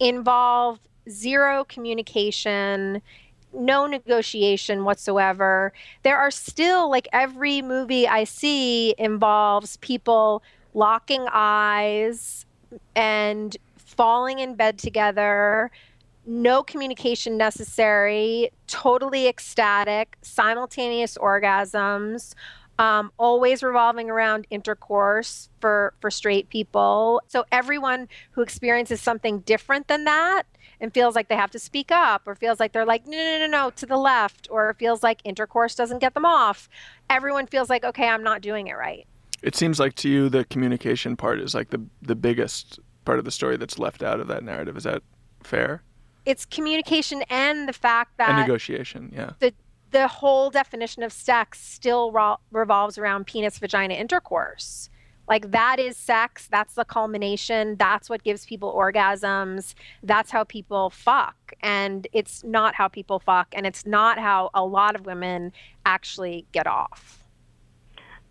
involve 0.01 0.81
zero 1.09 1.65
communication, 1.65 3.03
no 3.53 3.87
negotiation 3.87 4.85
whatsoever. 4.85 5.73
There 6.03 6.17
are 6.17 6.31
still, 6.31 6.91
like 6.91 7.09
every 7.13 7.63
movie 7.63 8.07
I 8.09 8.25
see, 8.25 8.95
involves 8.99 9.77
people 9.79 10.43
locking 10.75 11.27
eyes 11.33 12.47
and 12.95 13.57
falling 13.77 14.39
in 14.39 14.55
bed 14.55 14.79
together, 14.79 15.71
no 16.29 16.63
communication 16.63 17.39
necessary, 17.39 18.51
totally 18.67 19.27
ecstatic, 19.27 20.19
simultaneous 20.21 21.17
orgasms, 21.17 22.35
um, 22.79 23.11
always 23.19 23.63
revolving 23.63 24.11
around 24.11 24.47
intercourse 24.51 25.49
for, 25.61 25.95
for 26.01 26.11
straight 26.11 26.51
people. 26.51 27.23
So 27.29 27.45
everyone 27.51 28.09
who 28.33 28.43
experiences 28.43 29.01
something 29.01 29.41
different 29.41 29.89
than 29.89 30.05
that 30.05 30.43
and 30.81 30.93
feels 30.93 31.17
like 31.17 31.29
they 31.29 31.35
have 31.35 31.51
to 31.53 31.59
speak 31.59 31.91
up 31.91 32.23
or 32.27 32.35
feels 32.35 32.61
like 32.61 32.73
they're 32.73 32.85
like, 32.85 33.07
no, 33.07 33.17
no, 33.17 33.39
no, 33.39 33.47
no, 33.47 33.71
to 33.71 33.87
the 33.87 33.97
left, 33.97 34.47
or 34.51 34.77
feels 34.79 35.03
like 35.03 35.21
intercourse 35.25 35.75
doesn't 35.75 35.99
get 35.99 36.15
them 36.15 36.27
off, 36.27 36.69
everyone 37.09 37.47
feels 37.47 37.71
like, 37.71 37.85
okay, 37.85 38.07
I'm 38.07 38.23
not 38.23 38.43
doing 38.43 38.69
it 38.69 38.75
right. 38.75 39.07
It 39.43 39.57
seems 39.57 39.81
like 39.81 39.95
to 39.97 40.09
you 40.09 40.29
the 40.29 40.45
communication 40.45 41.17
part 41.17 41.41
is 41.41 41.55
like 41.55 41.71
the 41.71 41.81
the 42.03 42.17
biggest 42.17 42.81
part 43.05 43.19
of 43.19 43.25
the 43.25 43.31
story 43.31 43.57
that's 43.57 43.79
left 43.79 44.03
out 44.03 44.21
of 44.21 44.29
that 44.29 44.43
narrative. 44.43 44.77
Is 44.77 44.85
that 44.85 45.03
fair? 45.43 45.83
It's 46.29 46.45
communication 46.45 47.23
and 47.31 47.69
the 47.69 47.73
fact 47.73 48.19
that 48.19 48.29
and 48.31 48.39
negotiation, 48.41 49.11
yeah. 49.15 49.33
the 49.39 49.53
the 49.91 50.07
whole 50.07 50.51
definition 50.51 51.03
of 51.03 51.11
sex 51.11 51.59
still 51.59 52.13
ro- 52.13 52.39
revolves 52.53 52.99
around 52.99 53.27
penis 53.27 53.59
vagina 53.59 53.95
intercourse. 53.95 54.91
Like 55.27 55.51
that 55.51 55.79
is 55.79 55.97
sex, 55.97 56.49
that's 56.51 56.75
the 56.75 56.85
culmination, 56.85 57.77
that's 57.77 58.09
what 58.09 58.23
gives 58.23 58.47
people 58.47 58.75
orgasms, 58.75 59.75
that's 60.03 60.31
how 60.31 60.45
people 60.45 60.91
fuck. 60.91 61.37
And 61.63 62.07
it's 62.13 62.45
not 62.45 62.75
how 62.75 62.89
people 62.89 63.19
fuck 63.19 63.49
and 63.53 63.67
it's 63.67 63.85
not 63.85 64.19
how 64.19 64.51
a 64.55 64.65
lot 64.65 64.95
of 64.95 65.07
women 65.07 65.53
actually 65.85 66.47
get 66.53 66.67
off. 66.67 67.25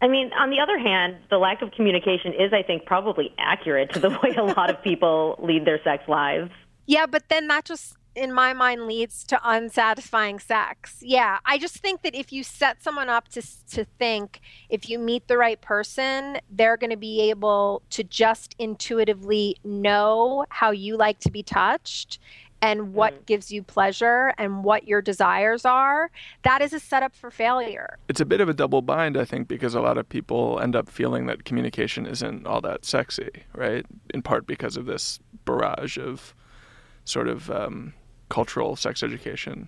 I 0.02 0.08
mean, 0.08 0.32
on 0.34 0.52
the 0.52 0.60
other 0.60 0.78
hand, 0.78 1.18
the 1.32 1.38
lack 1.38 1.64
of 1.64 1.72
communication 1.72 2.34
is, 2.34 2.54
I 2.54 2.62
think, 2.62 2.86
probably 2.86 3.34
accurate 3.40 3.94
to 3.94 4.00
the 4.00 4.10
way 4.10 4.36
a 4.38 4.44
lot 4.44 4.70
of 4.70 4.82
people 4.84 5.40
lead 5.42 5.66
their 5.66 5.82
sex 5.84 6.04
lives. 6.08 6.52
Yeah, 6.88 7.06
but 7.06 7.30
then 7.30 7.48
that 7.48 7.66
just 7.66 7.96
in 8.16 8.34
my 8.34 8.52
mind 8.52 8.88
leads 8.88 9.24
to 9.26 9.40
unsatisfying 9.44 10.40
sex. 10.40 10.98
Yeah, 11.02 11.38
I 11.46 11.60
just 11.60 11.78
think 11.78 12.02
that 12.02 12.16
if 12.16 12.34
you 12.34 12.44
set 12.44 12.82
someone 12.82 13.10
up 13.10 13.28
to 13.30 13.44
to 13.72 13.86
think 14.00 14.42
if 14.70 14.90
you 14.90 14.98
meet 14.98 15.28
the 15.28 15.38
right 15.38 15.62
person, 15.62 16.40
they're 16.50 16.78
going 16.78 16.90
to 16.90 16.98
be 16.98 17.30
able 17.30 17.84
to 17.92 18.04
just 18.04 18.56
intuitively 18.58 19.58
know 19.64 20.46
how 20.50 20.72
you 20.72 20.98
like 20.98 21.20
to 21.20 21.32
be 21.32 21.44
touched 21.44 22.20
and 22.62 22.94
what 22.94 23.14
mm. 23.14 23.26
gives 23.28 23.52
you 23.52 23.62
pleasure 23.62 24.34
and 24.38 24.64
what 24.64 24.88
your 24.88 25.02
desires 25.02 25.64
are, 25.64 26.10
that 26.42 26.62
is 26.62 26.74
a 26.74 26.80
setup 26.80 27.16
for 27.16 27.30
failure. 27.30 28.00
It's 28.10 28.20
a 28.20 28.26
bit 28.26 28.42
of 28.42 28.50
a 28.50 28.54
double 28.54 28.82
bind, 28.82 29.16
I 29.16 29.26
think, 29.26 29.48
because 29.48 29.76
a 29.76 29.82
lot 29.82 30.00
of 30.00 30.10
people 30.10 30.60
end 30.60 30.76
up 30.76 30.90
feeling 30.90 31.28
that 31.28 31.46
communication 31.46 32.08
isn't 32.08 32.48
all 32.48 32.62
that 32.62 32.84
sexy, 32.84 33.30
right? 33.54 33.86
In 34.12 34.24
part 34.24 34.48
because 34.48 34.76
of 34.76 34.88
this 34.88 35.20
barrage 35.46 35.98
of 35.98 36.34
sort 37.08 37.28
of 37.28 37.50
um, 37.50 37.94
cultural 38.30 38.76
sex 38.76 39.04
education. 39.04 39.68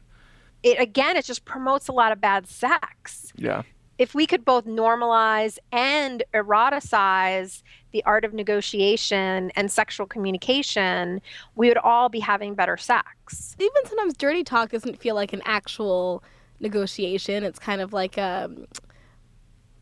It 0.64 0.80
again, 0.80 1.16
it 1.18 1.26
just 1.26 1.46
promotes 1.46 1.88
a 1.88 1.92
lot 1.92 2.12
of 2.12 2.20
bad 2.20 2.48
sex. 2.48 3.32
Yeah. 3.36 3.64
If 3.98 4.16
we 4.16 4.26
could 4.26 4.46
both 4.46 4.66
normalize 4.66 5.58
and 5.74 6.24
eroticize 6.34 7.64
the 7.92 8.02
art 8.06 8.24
of 8.24 8.34
negotiation 8.34 9.52
and 9.56 9.70
sexual 9.70 10.06
communication, 10.06 11.22
we 11.56 11.68
would 11.68 11.78
all 11.78 12.08
be 12.08 12.20
having 12.20 12.56
better 12.56 12.78
sex. 12.78 13.58
Even 13.60 13.86
sometimes 13.86 14.16
dirty 14.16 14.44
talk 14.44 14.72
doesn't 14.72 15.00
feel 15.00 15.16
like 15.16 15.34
an 15.34 15.42
actual 15.44 16.24
negotiation. 16.62 17.44
It's 17.44 17.60
kind 17.60 17.82
of 17.82 17.92
like 17.92 18.18
a, 18.18 18.46
um, 18.46 18.68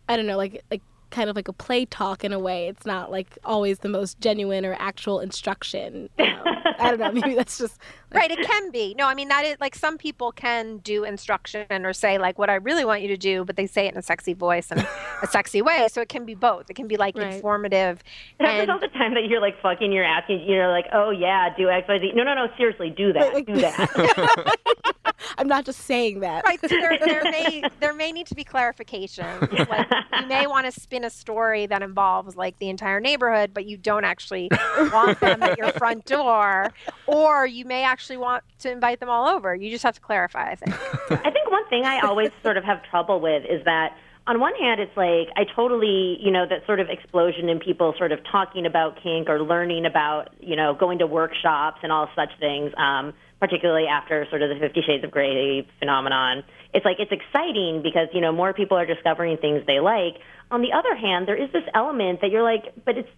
I 0.09 0.15
don't 0.15 0.25
know, 0.25 0.37
like 0.37 0.63
like 0.71 0.81
kind 1.09 1.29
of 1.29 1.35
like 1.35 1.47
a 1.47 1.53
play 1.53 1.85
talk 1.85 2.23
in 2.23 2.33
a 2.33 2.39
way. 2.39 2.67
It's 2.67 2.85
not 2.85 3.11
like 3.11 3.37
always 3.43 3.79
the 3.79 3.89
most 3.89 4.19
genuine 4.19 4.65
or 4.65 4.75
actual 4.79 5.19
instruction. 5.19 6.09
Um, 6.67 6.75
I 6.79 6.89
don't 6.91 6.99
know. 6.99 7.11
Maybe 7.11 7.33
that's 7.33 7.57
just 7.57 7.79
like... 8.11 8.21
right. 8.21 8.31
It 8.31 8.45
can 8.45 8.69
be. 8.71 8.93
No, 8.95 9.07
I 9.07 9.15
mean 9.15 9.29
that 9.29 9.45
is 9.45 9.57
like 9.59 9.73
some 9.73 9.97
people 9.97 10.31
can 10.31 10.77
do 10.79 11.03
instruction 11.03 11.65
or 11.85 11.93
say 11.93 12.17
like 12.17 12.37
what 12.37 12.49
I 12.49 12.55
really 12.55 12.85
want 12.85 13.01
you 13.01 13.07
to 13.07 13.17
do, 13.17 13.45
but 13.45 13.55
they 13.55 13.65
say 13.65 13.87
it 13.87 13.93
in 13.93 13.97
a 13.97 14.01
sexy 14.01 14.33
voice 14.33 14.69
and 14.69 14.85
a 15.23 15.27
sexy 15.29 15.61
way. 15.61 15.87
So 15.91 16.01
it 16.01 16.09
can 16.09 16.25
be 16.25 16.35
both. 16.35 16.69
It 16.69 16.75
can 16.75 16.87
be 16.87 16.97
like 16.97 17.17
right. 17.17 17.33
informative. 17.33 18.03
It 18.39 18.45
happens 18.45 18.69
all 18.69 18.79
the 18.79 18.89
time 18.89 19.13
that 19.15 19.25
you're 19.27 19.41
like 19.41 19.59
fucking, 19.61 19.91
you're 19.91 20.03
asking, 20.03 20.43
you're 20.47 20.69
like, 20.69 20.85
oh 20.93 21.09
yeah, 21.09 21.49
do 21.57 21.69
X 21.69 21.87
Y 21.87 21.99
Z. 21.99 22.11
No, 22.13 22.23
no, 22.23 22.35
no. 22.35 22.47
Seriously, 22.57 22.93
do 22.95 23.13
that. 23.13 23.33
Like, 23.33 23.45
do 23.47 23.55
that. 23.55 24.55
I'm 25.37 25.47
not 25.47 25.65
just 25.65 25.81
saying 25.81 26.19
that. 26.21 26.45
Right. 26.45 26.59
So 26.59 26.67
there, 26.67 26.97
there 27.03 27.23
may 27.23 27.63
there 27.79 27.93
may 27.93 28.11
need 28.11 28.27
to 28.27 28.35
be 28.35 28.43
clarification. 28.43 29.25
Like 29.69 29.87
you 30.19 30.27
may 30.27 30.47
want 30.47 30.71
to 30.71 30.79
spin 30.79 30.96
a 31.03 31.09
story 31.09 31.65
that 31.65 31.81
involves 31.81 32.35
like 32.35 32.57
the 32.59 32.69
entire 32.69 32.99
neighborhood, 32.99 33.51
but 33.53 33.65
you 33.65 33.77
don't 33.77 34.05
actually 34.05 34.49
want 34.77 35.19
them 35.19 35.41
at 35.43 35.57
your 35.57 35.71
front 35.73 36.05
door, 36.05 36.71
or 37.05 37.45
you 37.45 37.65
may 37.65 37.83
actually 37.83 38.17
want 38.17 38.43
to 38.59 38.71
invite 38.71 38.99
them 38.99 39.09
all 39.09 39.27
over. 39.27 39.55
You 39.55 39.69
just 39.69 39.83
have 39.83 39.95
to 39.95 40.01
clarify. 40.01 40.51
I 40.51 40.55
think. 40.55 40.73
I 41.25 41.31
think 41.31 41.49
one 41.49 41.67
thing 41.69 41.85
I 41.85 41.99
always 42.01 42.29
sort 42.43 42.57
of 42.57 42.63
have 42.63 42.83
trouble 42.83 43.19
with 43.19 43.43
is 43.45 43.63
that 43.65 43.95
on 44.27 44.41
one 44.41 44.53
hand, 44.55 44.81
it's 44.81 44.95
like 44.97 45.29
I 45.37 45.45
totally, 45.55 46.17
you 46.19 46.31
know, 46.31 46.45
that 46.47 46.65
sort 46.65 46.81
of 46.81 46.89
explosion 46.89 47.47
in 47.47 47.59
people 47.59 47.93
sort 47.97 48.11
of 48.11 48.19
talking 48.29 48.65
about 48.65 49.01
kink 49.01 49.29
or 49.29 49.41
learning 49.41 49.85
about, 49.85 50.29
you 50.41 50.55
know, 50.55 50.75
going 50.75 50.99
to 50.99 51.07
workshops 51.07 51.79
and 51.81 51.93
all 51.93 52.09
such 52.13 52.29
things. 52.39 52.73
Um, 52.77 53.13
particularly 53.39 53.87
after 53.87 54.25
sort 54.29 54.41
of 54.41 54.49
the 54.49 54.55
Fifty 54.59 54.81
Shades 54.81 55.03
of 55.03 55.11
Grey 55.11 55.67
phenomenon. 55.79 56.43
It's 56.73 56.85
like 56.85 56.97
it's 56.99 57.11
exciting 57.11 57.81
because 57.83 58.07
you 58.13 58.21
know 58.21 58.31
more 58.31 58.53
people 58.53 58.77
are 58.77 58.85
discovering 58.85 59.37
things 59.37 59.63
they 59.67 59.79
like. 59.79 60.19
On 60.49 60.61
the 60.61 60.71
other 60.73 60.95
hand, 60.95 61.27
there 61.27 61.35
is 61.35 61.51
this 61.51 61.63
element 61.73 62.21
that 62.21 62.31
you're 62.31 62.43
like, 62.43 62.73
but 62.85 62.97
it's 62.97 63.09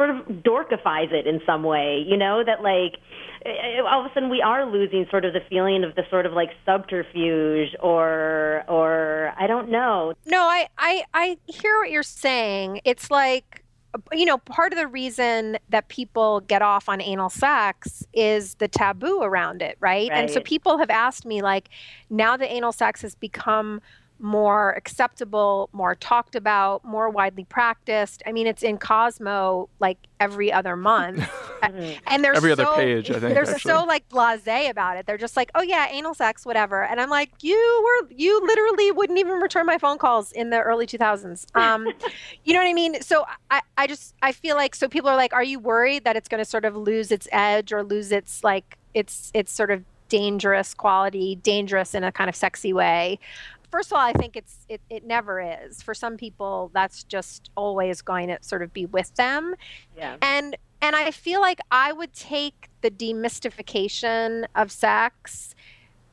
sort 0.00 0.10
of 0.10 0.16
dorkifies 0.42 1.12
it 1.12 1.26
in 1.26 1.40
some 1.44 1.62
way, 1.62 2.02
you 2.06 2.16
know, 2.16 2.42
that 2.44 2.62
like 2.62 2.98
eh, 3.44 3.80
all 3.86 4.04
of 4.04 4.10
a 4.10 4.14
sudden 4.14 4.30
we 4.30 4.40
are 4.40 4.64
losing 4.64 5.06
sort 5.10 5.26
of 5.26 5.34
the 5.34 5.40
feeling 5.50 5.84
of 5.84 5.94
the 5.94 6.04
sort 6.08 6.24
of 6.24 6.32
like 6.32 6.48
subterfuge 6.64 7.76
or 7.80 8.64
or 8.66 9.32
I 9.38 9.46
don't 9.46 9.70
know. 9.70 10.14
No, 10.24 10.42
I 10.42 10.68
I 10.78 11.04
I 11.12 11.38
hear 11.46 11.78
what 11.78 11.90
you're 11.90 12.02
saying. 12.02 12.80
It's 12.84 13.10
like 13.10 13.59
you 14.12 14.24
know, 14.24 14.38
part 14.38 14.72
of 14.72 14.78
the 14.78 14.86
reason 14.86 15.58
that 15.68 15.88
people 15.88 16.40
get 16.40 16.62
off 16.62 16.88
on 16.88 17.00
anal 17.00 17.30
sex 17.30 18.04
is 18.12 18.54
the 18.54 18.68
taboo 18.68 19.20
around 19.22 19.62
it, 19.62 19.76
right? 19.80 20.10
right? 20.10 20.12
And 20.12 20.30
so 20.30 20.40
people 20.40 20.78
have 20.78 20.90
asked 20.90 21.26
me, 21.26 21.42
like, 21.42 21.68
now 22.08 22.36
that 22.36 22.50
anal 22.52 22.72
sex 22.72 23.02
has 23.02 23.14
become 23.14 23.80
more 24.20 24.72
acceptable, 24.72 25.68
more 25.72 25.94
talked 25.94 26.36
about, 26.36 26.84
more 26.84 27.08
widely 27.08 27.44
practiced. 27.44 28.22
I 28.26 28.32
mean, 28.32 28.46
it's 28.46 28.62
in 28.62 28.78
Cosmo 28.78 29.68
like 29.80 29.98
every 30.20 30.52
other 30.52 30.76
month, 30.76 31.28
and 31.62 32.22
they're 32.22 32.34
every 32.34 32.54
so, 32.54 32.62
other 32.62 32.76
page. 32.76 33.10
I 33.10 33.14
think 33.18 33.34
they're 33.34 33.42
actually. 33.42 33.58
so 33.60 33.84
like 33.84 34.08
blasé 34.08 34.68
about 34.68 34.96
it. 34.96 35.06
They're 35.06 35.18
just 35.18 35.36
like, 35.36 35.50
oh 35.54 35.62
yeah, 35.62 35.88
anal 35.90 36.14
sex, 36.14 36.44
whatever. 36.44 36.84
And 36.84 37.00
I'm 37.00 37.08
like, 37.08 37.30
you 37.40 37.56
were 37.84 38.08
you 38.14 38.40
literally 38.46 38.90
wouldn't 38.90 39.18
even 39.18 39.40
return 39.40 39.66
my 39.66 39.78
phone 39.78 39.98
calls 39.98 40.32
in 40.32 40.50
the 40.50 40.60
early 40.60 40.86
2000s. 40.86 41.46
Um, 41.56 41.86
you 42.44 42.52
know 42.52 42.60
what 42.60 42.68
I 42.68 42.74
mean? 42.74 43.00
So 43.02 43.24
I 43.50 43.62
I 43.76 43.86
just 43.86 44.14
I 44.22 44.32
feel 44.32 44.56
like 44.56 44.74
so 44.74 44.88
people 44.88 45.08
are 45.08 45.16
like, 45.16 45.32
are 45.32 45.44
you 45.44 45.58
worried 45.58 46.04
that 46.04 46.16
it's 46.16 46.28
going 46.28 46.42
to 46.42 46.48
sort 46.48 46.64
of 46.64 46.76
lose 46.76 47.10
its 47.10 47.26
edge 47.32 47.72
or 47.72 47.82
lose 47.82 48.12
its 48.12 48.44
like 48.44 48.76
its 48.92 49.30
its 49.34 49.52
sort 49.52 49.70
of 49.70 49.84
dangerous 50.08 50.74
quality, 50.74 51.36
dangerous 51.36 51.94
in 51.94 52.04
a 52.04 52.12
kind 52.12 52.28
of 52.28 52.36
sexy 52.36 52.72
way 52.72 53.18
first 53.70 53.90
of 53.90 53.96
all, 53.96 54.04
I 54.04 54.12
think 54.12 54.36
it's 54.36 54.66
it, 54.68 54.80
it 54.90 55.04
never 55.04 55.40
is. 55.40 55.82
For 55.82 55.94
some 55.94 56.16
people, 56.16 56.70
that's 56.74 57.04
just 57.04 57.50
always 57.56 58.02
going 58.02 58.28
to 58.28 58.38
sort 58.40 58.62
of 58.62 58.72
be 58.72 58.86
with 58.86 59.14
them. 59.14 59.54
Yeah. 59.96 60.16
And 60.22 60.56
and 60.82 60.96
I 60.96 61.10
feel 61.10 61.40
like 61.40 61.60
I 61.70 61.92
would 61.92 62.12
take 62.12 62.68
the 62.80 62.90
demystification 62.90 64.46
of 64.54 64.72
sex 64.72 65.54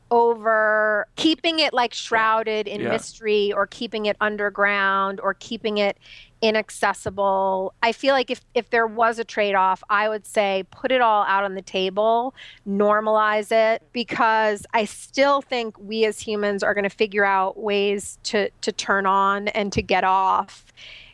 over 0.10 1.08
keeping 1.16 1.60
it 1.60 1.74
like 1.74 1.94
shrouded 1.94 2.68
in 2.68 2.82
yeah. 2.82 2.90
mystery 2.90 3.52
or 3.52 3.68
keeping 3.68 4.06
it 4.06 4.16
underground 4.22 5.20
or 5.20 5.34
keeping 5.34 5.80
it 5.80 5.98
inaccessible. 6.42 7.74
I 7.82 7.92
feel 7.92 8.14
like 8.14 8.30
if 8.30 8.42
if 8.54 8.70
there 8.70 8.88
was 8.88 9.20
a 9.20 9.24
trade-off, 9.24 9.84
I 9.90 10.10
would 10.10 10.26
say 10.26 10.64
put 10.72 10.92
it 10.92 11.02
all 11.02 11.24
out 11.24 11.44
on 11.44 11.56
the 11.56 11.62
table, 11.62 12.34
normalize 12.68 13.52
it 13.52 13.84
because 13.92 14.66
I 14.74 14.86
still 14.86 15.42
think 15.42 15.78
we 15.80 16.06
as 16.06 16.20
humans 16.20 16.64
are 16.64 16.74
going 16.74 16.84
to 16.84 16.90
figure 16.90 17.26
out 17.26 17.60
ways 17.60 18.20
to 18.24 18.50
to 18.62 18.72
turn 18.72 19.06
on 19.06 19.48
and 19.50 19.72
to 19.74 19.82
get 19.82 20.04
off. 20.04 20.66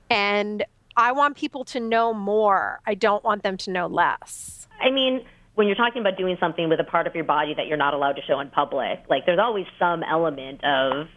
And 0.09 0.65
I 0.95 1.11
want 1.11 1.37
people 1.37 1.63
to 1.65 1.79
know 1.79 2.13
more. 2.13 2.79
I 2.85 2.93
don't 2.93 3.23
want 3.23 3.43
them 3.43 3.57
to 3.57 3.71
know 3.71 3.87
less. 3.87 4.67
I 4.79 4.91
mean, 4.91 5.25
when 5.55 5.67
you're 5.67 5.75
talking 5.75 6.01
about 6.01 6.17
doing 6.17 6.37
something 6.39 6.69
with 6.69 6.79
a 6.79 6.83
part 6.83 7.07
of 7.07 7.15
your 7.15 7.23
body 7.23 7.53
that 7.55 7.67
you're 7.67 7.77
not 7.77 7.93
allowed 7.93 8.13
to 8.13 8.21
show 8.21 8.39
in 8.39 8.49
public, 8.49 8.99
like 9.09 9.25
there's 9.25 9.39
always 9.39 9.65
some 9.79 10.03
element 10.03 10.63
of 10.63 11.07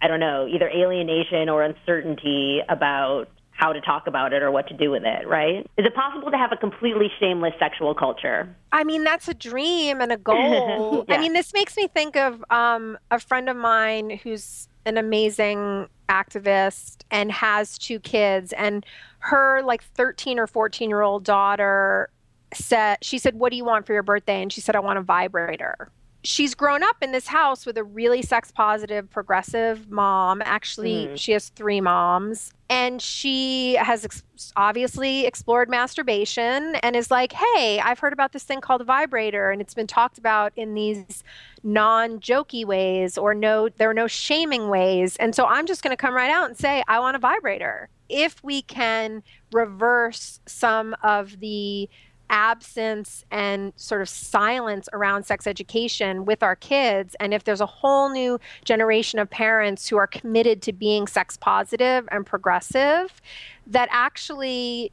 I 0.00 0.06
don't 0.06 0.20
know, 0.20 0.46
either 0.46 0.68
alienation 0.68 1.48
or 1.48 1.64
uncertainty 1.64 2.60
about 2.68 3.28
how 3.58 3.72
to 3.72 3.80
talk 3.80 4.06
about 4.06 4.32
it 4.32 4.40
or 4.40 4.52
what 4.52 4.68
to 4.68 4.74
do 4.74 4.92
with 4.92 5.02
it, 5.04 5.26
right? 5.26 5.66
Is 5.76 5.84
it 5.84 5.92
possible 5.92 6.30
to 6.30 6.38
have 6.38 6.52
a 6.52 6.56
completely 6.56 7.10
shameless 7.18 7.54
sexual 7.58 7.92
culture? 7.92 8.54
I 8.70 8.84
mean, 8.84 9.02
that's 9.02 9.26
a 9.26 9.34
dream 9.34 10.00
and 10.00 10.12
a 10.12 10.16
goal. 10.16 11.04
yeah. 11.08 11.16
I 11.16 11.20
mean, 11.20 11.32
this 11.32 11.52
makes 11.52 11.76
me 11.76 11.88
think 11.88 12.16
of 12.16 12.44
um, 12.50 12.96
a 13.10 13.18
friend 13.18 13.48
of 13.48 13.56
mine 13.56 14.20
who's 14.22 14.68
an 14.86 14.96
amazing 14.96 15.88
activist 16.08 16.98
and 17.10 17.32
has 17.32 17.76
two 17.76 17.98
kids, 17.98 18.52
and 18.52 18.86
her 19.18 19.60
like 19.64 19.82
13 19.82 20.38
or 20.38 20.46
14 20.46 20.88
year 20.88 21.02
old 21.02 21.24
daughter 21.24 22.10
said, 22.54 22.98
she 23.02 23.18
said, 23.18 23.34
What 23.34 23.50
do 23.50 23.56
you 23.56 23.64
want 23.64 23.86
for 23.86 23.92
your 23.92 24.04
birthday? 24.04 24.40
And 24.40 24.52
she 24.52 24.60
said, 24.60 24.76
I 24.76 24.80
want 24.80 25.00
a 25.00 25.02
vibrator. 25.02 25.90
She's 26.24 26.54
grown 26.54 26.82
up 26.82 26.96
in 27.00 27.12
this 27.12 27.28
house 27.28 27.64
with 27.64 27.78
a 27.78 27.84
really 27.84 28.22
sex 28.22 28.50
positive 28.50 29.08
progressive 29.08 29.88
mom 29.90 30.42
actually 30.44 31.06
Mhm. 31.06 31.16
she 31.18 31.32
has 31.32 31.48
three 31.50 31.80
moms 31.80 32.52
and 32.68 33.00
she 33.00 33.74
has 33.74 34.04
ex- 34.04 34.24
obviously 34.56 35.26
explored 35.26 35.70
masturbation 35.70 36.74
and 36.76 36.96
is 36.96 37.10
like 37.12 37.32
hey 37.32 37.78
i've 37.84 38.00
heard 38.00 38.12
about 38.12 38.32
this 38.32 38.42
thing 38.42 38.60
called 38.60 38.80
a 38.80 38.84
vibrator 38.84 39.50
and 39.52 39.60
it's 39.62 39.74
been 39.74 39.86
talked 39.86 40.18
about 40.18 40.52
in 40.56 40.74
these 40.74 41.22
non-jokey 41.62 42.64
ways 42.64 43.16
or 43.16 43.32
no 43.32 43.68
there 43.68 43.88
are 43.90 43.94
no 43.94 44.08
shaming 44.08 44.68
ways 44.68 45.16
and 45.16 45.34
so 45.34 45.46
i'm 45.46 45.66
just 45.66 45.82
going 45.82 45.92
to 45.92 45.96
come 45.96 46.14
right 46.14 46.30
out 46.30 46.48
and 46.48 46.56
say 46.58 46.82
i 46.88 46.98
want 46.98 47.14
a 47.14 47.20
vibrator 47.20 47.88
if 48.08 48.42
we 48.42 48.62
can 48.62 49.22
reverse 49.52 50.40
some 50.46 50.96
of 51.02 51.38
the 51.40 51.88
absence 52.30 53.24
and 53.30 53.72
sort 53.76 54.02
of 54.02 54.08
silence 54.08 54.88
around 54.92 55.24
sex 55.24 55.46
education 55.46 56.24
with 56.24 56.42
our 56.42 56.56
kids. 56.56 57.16
And 57.20 57.32
if 57.32 57.44
there's 57.44 57.60
a 57.60 57.66
whole 57.66 58.10
new 58.10 58.38
generation 58.64 59.18
of 59.18 59.30
parents 59.30 59.88
who 59.88 59.96
are 59.96 60.06
committed 60.06 60.62
to 60.62 60.72
being 60.72 61.06
sex 61.06 61.36
positive 61.36 62.08
and 62.10 62.24
progressive 62.24 63.20
that 63.66 63.88
actually 63.92 64.92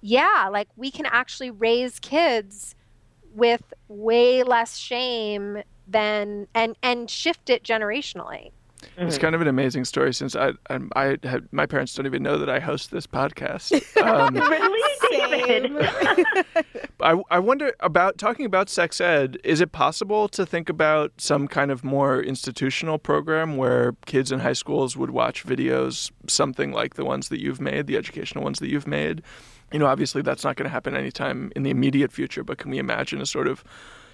yeah 0.00 0.48
like 0.50 0.68
we 0.76 0.90
can 0.90 1.06
actually 1.06 1.50
raise 1.50 1.98
kids 1.98 2.74
with 3.34 3.74
way 3.88 4.42
less 4.42 4.76
shame 4.76 5.62
than 5.86 6.46
and 6.54 6.76
and 6.82 7.10
shift 7.10 7.50
it 7.50 7.62
generationally 7.62 8.50
It's 8.96 9.18
kind 9.18 9.34
of 9.34 9.40
an 9.40 9.48
amazing 9.48 9.84
story 9.84 10.14
since 10.14 10.34
I 10.34 10.52
I, 10.70 10.80
I 10.94 11.16
had, 11.22 11.48
my 11.52 11.66
parents 11.66 11.94
don't 11.94 12.06
even 12.06 12.22
know 12.22 12.38
that 12.38 12.48
I 12.48 12.60
host 12.60 12.90
this 12.90 13.06
podcast. 13.06 13.82
Um, 14.06 14.34
really, 14.34 14.86
David? 15.10 15.72
I, 17.00 17.20
I 17.30 17.38
wonder 17.38 17.74
about 17.80 18.18
talking 18.18 18.46
about 18.46 18.68
sex 18.68 19.00
ed. 19.00 19.38
Is 19.42 19.60
it 19.60 19.72
possible 19.72 20.28
to 20.28 20.46
think 20.46 20.68
about 20.68 21.12
some 21.18 21.48
kind 21.48 21.70
of 21.70 21.82
more 21.82 22.20
institutional 22.20 22.98
program 22.98 23.56
where 23.56 23.96
kids 24.06 24.30
in 24.30 24.40
high 24.40 24.52
schools 24.52 24.96
would 24.96 25.10
watch 25.10 25.44
videos, 25.44 26.10
something 26.28 26.72
like 26.72 26.94
the 26.94 27.04
ones 27.04 27.28
that 27.30 27.40
you've 27.40 27.60
made, 27.60 27.86
the 27.86 27.96
educational 27.96 28.44
ones 28.44 28.60
that 28.60 28.68
you've 28.68 28.86
made? 28.86 29.22
You 29.72 29.80
know, 29.80 29.86
obviously 29.86 30.22
that's 30.22 30.44
not 30.44 30.56
going 30.56 30.64
to 30.64 30.72
happen 30.72 30.96
anytime 30.96 31.52
in 31.56 31.64
the 31.64 31.70
immediate 31.70 32.12
future, 32.12 32.44
but 32.44 32.58
can 32.58 32.70
we 32.70 32.78
imagine 32.78 33.20
a 33.20 33.26
sort 33.26 33.48
of 33.48 33.64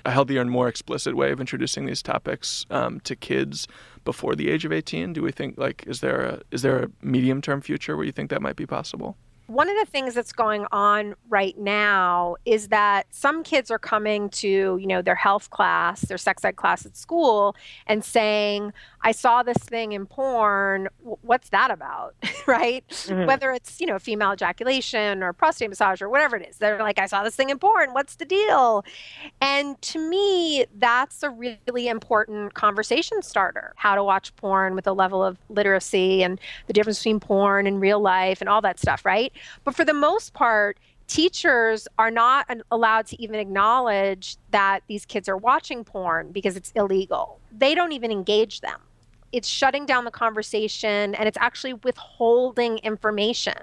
a 0.04 0.10
healthier 0.10 0.40
and 0.40 0.50
more 0.50 0.68
explicit 0.68 1.16
way 1.16 1.30
of 1.32 1.40
introducing 1.40 1.86
these 1.86 2.02
topics 2.02 2.66
um, 2.70 3.00
to 3.00 3.14
kids 3.16 3.68
before 4.04 4.34
the 4.34 4.50
age 4.50 4.64
of 4.64 4.72
18? 4.72 5.12
Do 5.12 5.22
we 5.22 5.32
think 5.32 5.58
like 5.58 5.84
is 5.86 6.00
there 6.00 6.22
a 6.22 6.40
is 6.50 6.62
there 6.62 6.84
a 6.84 6.88
medium 7.02 7.40
term 7.40 7.60
future 7.60 7.96
where 7.96 8.06
you 8.06 8.12
think 8.12 8.30
that 8.30 8.42
might 8.42 8.56
be 8.56 8.66
possible? 8.66 9.16
One 9.46 9.68
of 9.68 9.76
the 9.78 9.84
things 9.86 10.14
that's 10.14 10.32
going 10.32 10.66
on 10.72 11.14
right 11.28 11.58
now 11.58 12.36
is 12.44 12.68
that 12.68 13.06
some 13.10 13.42
kids 13.42 13.70
are 13.70 13.78
coming 13.78 14.28
to 14.30 14.76
you 14.78 14.86
know 14.86 15.02
their 15.02 15.14
health 15.14 15.50
class 15.50 16.02
their 16.02 16.16
sex 16.18 16.44
ed 16.44 16.56
class 16.56 16.86
at 16.86 16.96
school 16.96 17.54
and 17.86 18.04
saying 18.04 18.72
i 19.02 19.12
saw 19.12 19.42
this 19.42 19.56
thing 19.58 19.92
in 19.92 20.06
porn. 20.06 20.88
What's 21.22 21.48
that 21.50 21.70
about? 21.70 22.14
Right? 22.44 22.84
Mhm. 22.88 23.26
whether 23.28 23.52
it's 23.52 23.80
you 23.80 23.86
know 23.86 23.98
female 24.00 24.32
ejaculation 24.32 25.22
or 25.22 25.32
prostate 25.32 25.68
massage 25.68 26.02
or 26.02 26.08
whatever 26.08 26.36
it 26.36 26.48
is. 26.48 26.58
They're 26.58 26.78
like 26.78 26.98
i 26.98 27.06
saw 27.06 27.22
this 27.22 27.36
thing 27.36 27.50
in 27.50 27.58
porn. 27.58 27.90
What's 27.92 28.16
the 28.16 28.24
deal? 28.24 28.84
And 29.40 29.80
to 29.82 29.98
me 29.98 30.66
that's 30.76 31.22
a 31.22 31.30
really 31.30 31.86
important 31.88 32.54
conversation 32.54 33.22
starter. 33.22 33.72
How 33.76 33.94
to 33.94 34.02
watch 34.02 34.34
porn 34.36 34.74
with 34.74 34.86
a 34.88 34.92
level 34.92 35.22
of 35.24 35.38
literacy 35.48 36.22
and 36.24 36.40
the 36.66 36.72
difference 36.72 36.98
between 36.98 37.20
porn 37.20 37.66
and 37.66 37.80
real 37.80 38.00
life 38.00 38.40
and 38.40 38.48
all 38.48 38.60
that 38.62 38.78
stuff 38.80 39.04
right 39.04 39.31
but 39.64 39.74
for 39.74 39.84
the 39.84 39.94
most 39.94 40.34
part, 40.34 40.78
teachers 41.06 41.86
are 41.98 42.10
not 42.10 42.48
allowed 42.70 43.06
to 43.06 43.22
even 43.22 43.38
acknowledge 43.38 44.36
that 44.50 44.80
these 44.88 45.04
kids 45.04 45.28
are 45.28 45.36
watching 45.36 45.84
porn 45.84 46.32
because 46.32 46.56
it's 46.56 46.72
illegal. 46.74 47.38
They 47.56 47.74
don't 47.74 47.92
even 47.92 48.10
engage 48.10 48.60
them. 48.60 48.80
It's 49.32 49.48
shutting 49.48 49.86
down 49.86 50.04
the 50.04 50.10
conversation 50.10 51.14
and 51.14 51.26
it's 51.26 51.38
actually 51.40 51.74
withholding 51.74 52.78
information. 52.78 53.54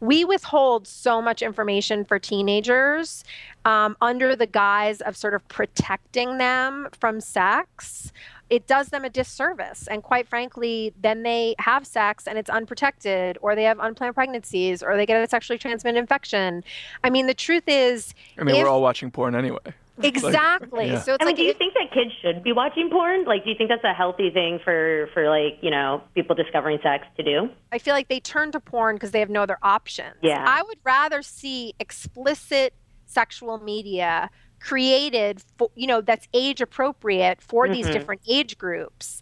We 0.00 0.24
withhold 0.24 0.86
so 0.86 1.22
much 1.22 1.42
information 1.42 2.04
for 2.04 2.18
teenagers 2.18 3.24
um, 3.64 3.96
under 4.00 4.36
the 4.36 4.46
guise 4.46 5.00
of 5.00 5.16
sort 5.16 5.34
of 5.34 5.46
protecting 5.48 6.38
them 6.38 6.88
from 6.98 7.20
sex 7.20 8.12
it 8.52 8.66
does 8.66 8.88
them 8.88 9.02
a 9.02 9.08
disservice. 9.08 9.88
And 9.88 10.02
quite 10.02 10.28
frankly, 10.28 10.92
then 11.00 11.22
they 11.22 11.54
have 11.58 11.86
sex 11.86 12.28
and 12.28 12.36
it's 12.36 12.50
unprotected, 12.50 13.38
or 13.40 13.54
they 13.56 13.62
have 13.64 13.78
unplanned 13.80 14.14
pregnancies, 14.14 14.82
or 14.82 14.94
they 14.94 15.06
get 15.06 15.24
a 15.24 15.26
sexually 15.26 15.58
transmitted 15.58 15.98
infection. 15.98 16.62
I 17.02 17.08
mean, 17.08 17.26
the 17.26 17.32
truth 17.32 17.62
is, 17.66 18.12
I 18.38 18.44
mean, 18.44 18.54
If- 18.56 18.62
we're 18.64 18.68
all 18.68 18.82
watching 18.82 19.10
porn 19.10 19.34
anyway. 19.34 19.58
exactly. 20.02 20.88
yeah. 20.88 21.00
So 21.00 21.14
it's 21.14 21.22
I 21.22 21.24
mean, 21.24 21.28
like, 21.30 21.36
do 21.36 21.42
you 21.44 21.50
if- 21.52 21.56
think 21.56 21.72
that 21.72 21.92
kids 21.94 22.10
should 22.20 22.42
be 22.42 22.52
watching 22.52 22.90
porn? 22.90 23.24
Like, 23.24 23.44
do 23.44 23.50
you 23.50 23.56
think 23.56 23.70
that's 23.70 23.84
a 23.84 23.94
healthy 23.94 24.28
thing 24.28 24.58
for 24.62 25.08
for 25.14 25.30
like 25.30 25.56
you 25.62 25.70
know 25.70 26.02
people 26.14 26.36
discovering 26.36 26.78
sex 26.82 27.06
to 27.16 27.22
do? 27.22 27.48
I 27.72 27.78
feel 27.78 27.94
like 27.94 28.08
they 28.08 28.20
turn 28.20 28.52
to 28.52 28.60
porn 28.60 28.96
because 28.96 29.12
they 29.12 29.20
have 29.20 29.30
no 29.30 29.42
other 29.42 29.56
options. 29.62 30.16
Yeah. 30.20 30.44
I 30.46 30.62
would 30.62 30.78
rather 30.84 31.22
see 31.22 31.72
explicit 31.80 32.74
sexual 33.06 33.58
media 33.58 34.28
created 34.62 35.42
for 35.58 35.68
you 35.74 35.86
know 35.86 36.00
that's 36.00 36.28
age 36.32 36.60
appropriate 36.60 37.42
for 37.42 37.68
these 37.68 37.86
Mhm. 37.86 37.92
different 37.92 38.20
age 38.28 38.56
groups 38.58 39.20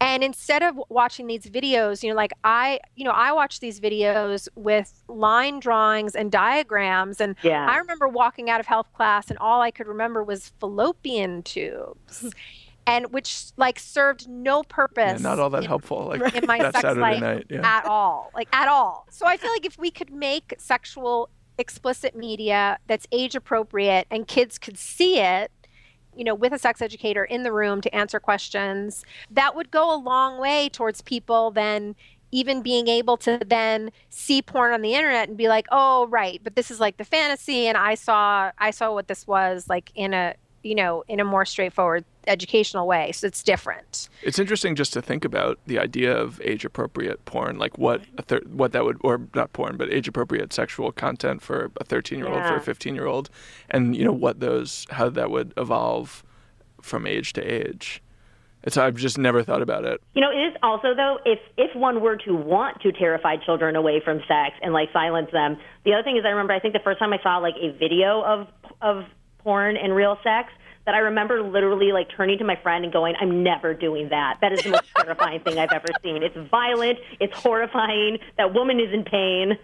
and 0.00 0.22
instead 0.22 0.62
of 0.62 0.78
watching 0.90 1.26
these 1.26 1.46
videos 1.46 2.02
you 2.02 2.10
know 2.10 2.16
like 2.16 2.32
i 2.44 2.78
you 2.94 3.04
know 3.04 3.10
i 3.12 3.32
watch 3.32 3.60
these 3.60 3.80
videos 3.80 4.48
with 4.54 5.02
line 5.08 5.60
drawings 5.60 6.14
and 6.14 6.30
diagrams 6.30 7.20
and 7.22 7.36
Yeah. 7.42 7.66
i 7.70 7.76
remember 7.78 8.06
walking 8.06 8.50
out 8.50 8.60
of 8.60 8.66
health 8.66 8.92
class 8.92 9.30
and 9.30 9.38
all 9.38 9.62
i 9.62 9.70
could 9.70 9.86
remember 9.86 10.22
was 10.22 10.52
fallopian 10.60 11.42
tubes 11.42 12.32
and 12.86 13.12
which 13.12 13.46
like 13.56 13.78
served 13.78 14.28
no 14.28 14.58
Yeah, 14.58 14.62
purpose 14.68 15.20
not 15.22 15.38
all 15.38 15.50
that 15.50 15.62
in- 15.62 15.68
helpful. 15.68 16.06
Like 16.08 16.34
in 16.34 16.46
my 16.46 16.58
sex 16.58 16.80
Saturday 16.80 17.00
life 17.00 17.20
night. 17.20 17.46
Yeah. 17.48 17.60
at 17.78 17.86
all 17.86 18.30
like 18.34 18.48
at 18.52 18.68
all 18.68 19.06
so 19.10 19.26
i 19.26 19.36
feel 19.38 19.50
like 19.52 19.64
if 19.64 19.78
we 19.78 19.90
could 19.90 20.12
make 20.12 20.54
sexual 20.58 21.30
explicit 21.62 22.14
media 22.16 22.76
that's 22.88 23.06
age 23.12 23.36
appropriate 23.36 24.06
and 24.10 24.26
kids 24.26 24.58
could 24.58 24.76
see 24.76 25.20
it 25.20 25.50
you 26.16 26.24
know 26.24 26.34
with 26.34 26.52
a 26.52 26.58
sex 26.58 26.82
educator 26.82 27.24
in 27.24 27.44
the 27.44 27.52
room 27.52 27.80
to 27.80 27.94
answer 27.94 28.18
questions 28.18 29.04
that 29.30 29.54
would 29.54 29.70
go 29.70 29.94
a 29.94 29.96
long 29.96 30.40
way 30.40 30.68
towards 30.68 31.00
people 31.00 31.52
then 31.52 31.94
even 32.32 32.62
being 32.62 32.88
able 32.88 33.16
to 33.16 33.38
then 33.46 33.92
see 34.08 34.42
porn 34.42 34.72
on 34.72 34.82
the 34.82 34.92
internet 34.92 35.28
and 35.28 35.38
be 35.38 35.46
like 35.46 35.66
oh 35.70 36.08
right 36.08 36.40
but 36.42 36.56
this 36.56 36.68
is 36.68 36.80
like 36.80 36.96
the 36.96 37.04
fantasy 37.04 37.68
and 37.68 37.78
i 37.78 37.94
saw 37.94 38.50
i 38.58 38.72
saw 38.72 38.92
what 38.92 39.06
this 39.06 39.24
was 39.24 39.68
like 39.68 39.92
in 39.94 40.12
a 40.12 40.34
you 40.64 40.74
know 40.74 41.04
in 41.06 41.20
a 41.20 41.24
more 41.24 41.44
straightforward 41.44 42.04
educational 42.26 42.86
way 42.86 43.12
so 43.12 43.26
it's 43.26 43.42
different 43.42 44.08
It's 44.22 44.38
interesting 44.38 44.74
just 44.76 44.92
to 44.92 45.02
think 45.02 45.24
about 45.24 45.58
the 45.66 45.78
idea 45.78 46.16
of 46.16 46.40
age 46.42 46.64
appropriate 46.64 47.24
porn, 47.24 47.58
like 47.58 47.76
what 47.78 48.02
a 48.18 48.22
thir- 48.22 48.42
what 48.46 48.72
that 48.72 48.84
would, 48.84 48.98
or 49.02 49.22
not 49.34 49.52
porn, 49.52 49.76
but 49.76 49.92
age 49.92 50.06
appropriate 50.08 50.52
sexual 50.52 50.92
content 50.92 51.42
for 51.42 51.70
a 51.80 51.84
13 51.84 52.18
year 52.18 52.28
old, 52.28 52.44
for 52.46 52.56
a 52.56 52.60
15 52.60 52.94
year 52.94 53.06
old, 53.06 53.30
and 53.70 53.96
you 53.96 54.04
know 54.04 54.12
what 54.12 54.40
those, 54.40 54.86
how 54.90 55.08
that 55.10 55.30
would 55.30 55.52
evolve 55.56 56.22
from 56.80 57.06
age 57.06 57.32
to 57.34 57.42
age. 57.42 58.02
It's 58.62 58.76
I've 58.76 58.94
just 58.96 59.18
never 59.18 59.42
thought 59.42 59.62
about 59.62 59.84
it. 59.84 60.00
You 60.14 60.20
know, 60.20 60.30
it 60.30 60.40
is 60.48 60.54
also 60.62 60.94
though 60.94 61.18
if 61.24 61.40
if 61.56 61.74
one 61.74 62.00
were 62.00 62.16
to 62.18 62.34
want 62.34 62.80
to 62.82 62.92
terrify 62.92 63.36
children 63.36 63.74
away 63.74 64.00
from 64.04 64.18
sex 64.28 64.54
and 64.62 64.72
like 64.72 64.88
silence 64.92 65.30
them. 65.32 65.56
The 65.84 65.94
other 65.94 66.04
thing 66.04 66.16
is, 66.16 66.24
I 66.24 66.28
remember 66.28 66.52
I 66.52 66.60
think 66.60 66.74
the 66.74 66.80
first 66.84 66.98
time 67.00 67.12
I 67.12 67.18
saw 67.22 67.38
like 67.38 67.54
a 67.60 67.76
video 67.76 68.22
of 68.22 68.46
of 68.80 69.04
porn 69.38 69.76
and 69.76 69.94
real 69.94 70.16
sex. 70.22 70.52
That 70.84 70.94
I 70.96 70.98
remember 70.98 71.42
literally 71.42 71.92
like 71.92 72.08
turning 72.10 72.38
to 72.38 72.44
my 72.44 72.56
friend 72.56 72.82
and 72.84 72.92
going, 72.92 73.14
"I'm 73.20 73.42
never 73.42 73.72
doing 73.72 74.08
that. 74.08 74.38
That 74.40 74.52
is 74.52 74.62
the 74.62 74.70
most 74.70 74.84
terrifying 74.96 75.40
thing 75.40 75.58
I've 75.58 75.70
ever 75.72 75.86
seen. 76.02 76.22
It's 76.22 76.36
violent. 76.50 76.98
It's 77.20 77.34
horrifying. 77.36 78.18
That 78.36 78.52
woman 78.54 78.80
is 78.80 78.92
in 78.92 79.04
pain." 79.04 79.58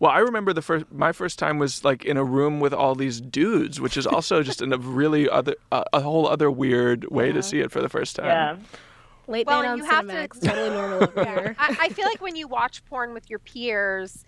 Well, 0.00 0.10
I 0.10 0.18
remember 0.20 0.52
the 0.52 0.62
first 0.62 0.86
my 0.90 1.12
first 1.12 1.38
time 1.38 1.58
was 1.58 1.84
like 1.84 2.04
in 2.04 2.16
a 2.16 2.24
room 2.24 2.60
with 2.60 2.72
all 2.72 2.94
these 2.94 3.20
dudes, 3.20 3.80
which 3.80 3.96
is 3.96 4.06
also 4.06 4.42
just 4.42 4.62
in 4.62 4.72
a 4.72 4.78
really 4.78 5.28
other 5.28 5.54
uh, 5.70 5.84
a 5.92 6.00
whole 6.00 6.26
other 6.26 6.50
weird 6.50 7.10
way 7.10 7.30
to 7.32 7.42
see 7.42 7.60
it 7.60 7.70
for 7.70 7.82
the 7.82 7.88
first 7.90 8.16
time. 8.16 8.26
Yeah. 8.26 8.56
Late 9.26 9.46
Well, 9.46 9.62
night 9.62 9.70
and 9.72 9.82
on 9.82 9.86
you 10.06 10.18
have 10.18 10.32
to- 10.32 10.40
totally 10.48 10.70
normal 10.70 11.04
over 11.04 11.24
here. 11.24 11.56
I, 11.58 11.76
I 11.80 11.88
feel 11.90 12.04
like 12.06 12.20
when 12.20 12.36
you 12.36 12.46
watch 12.46 12.84
porn 12.86 13.14
with 13.14 13.30
your 13.30 13.38
peers, 13.38 14.24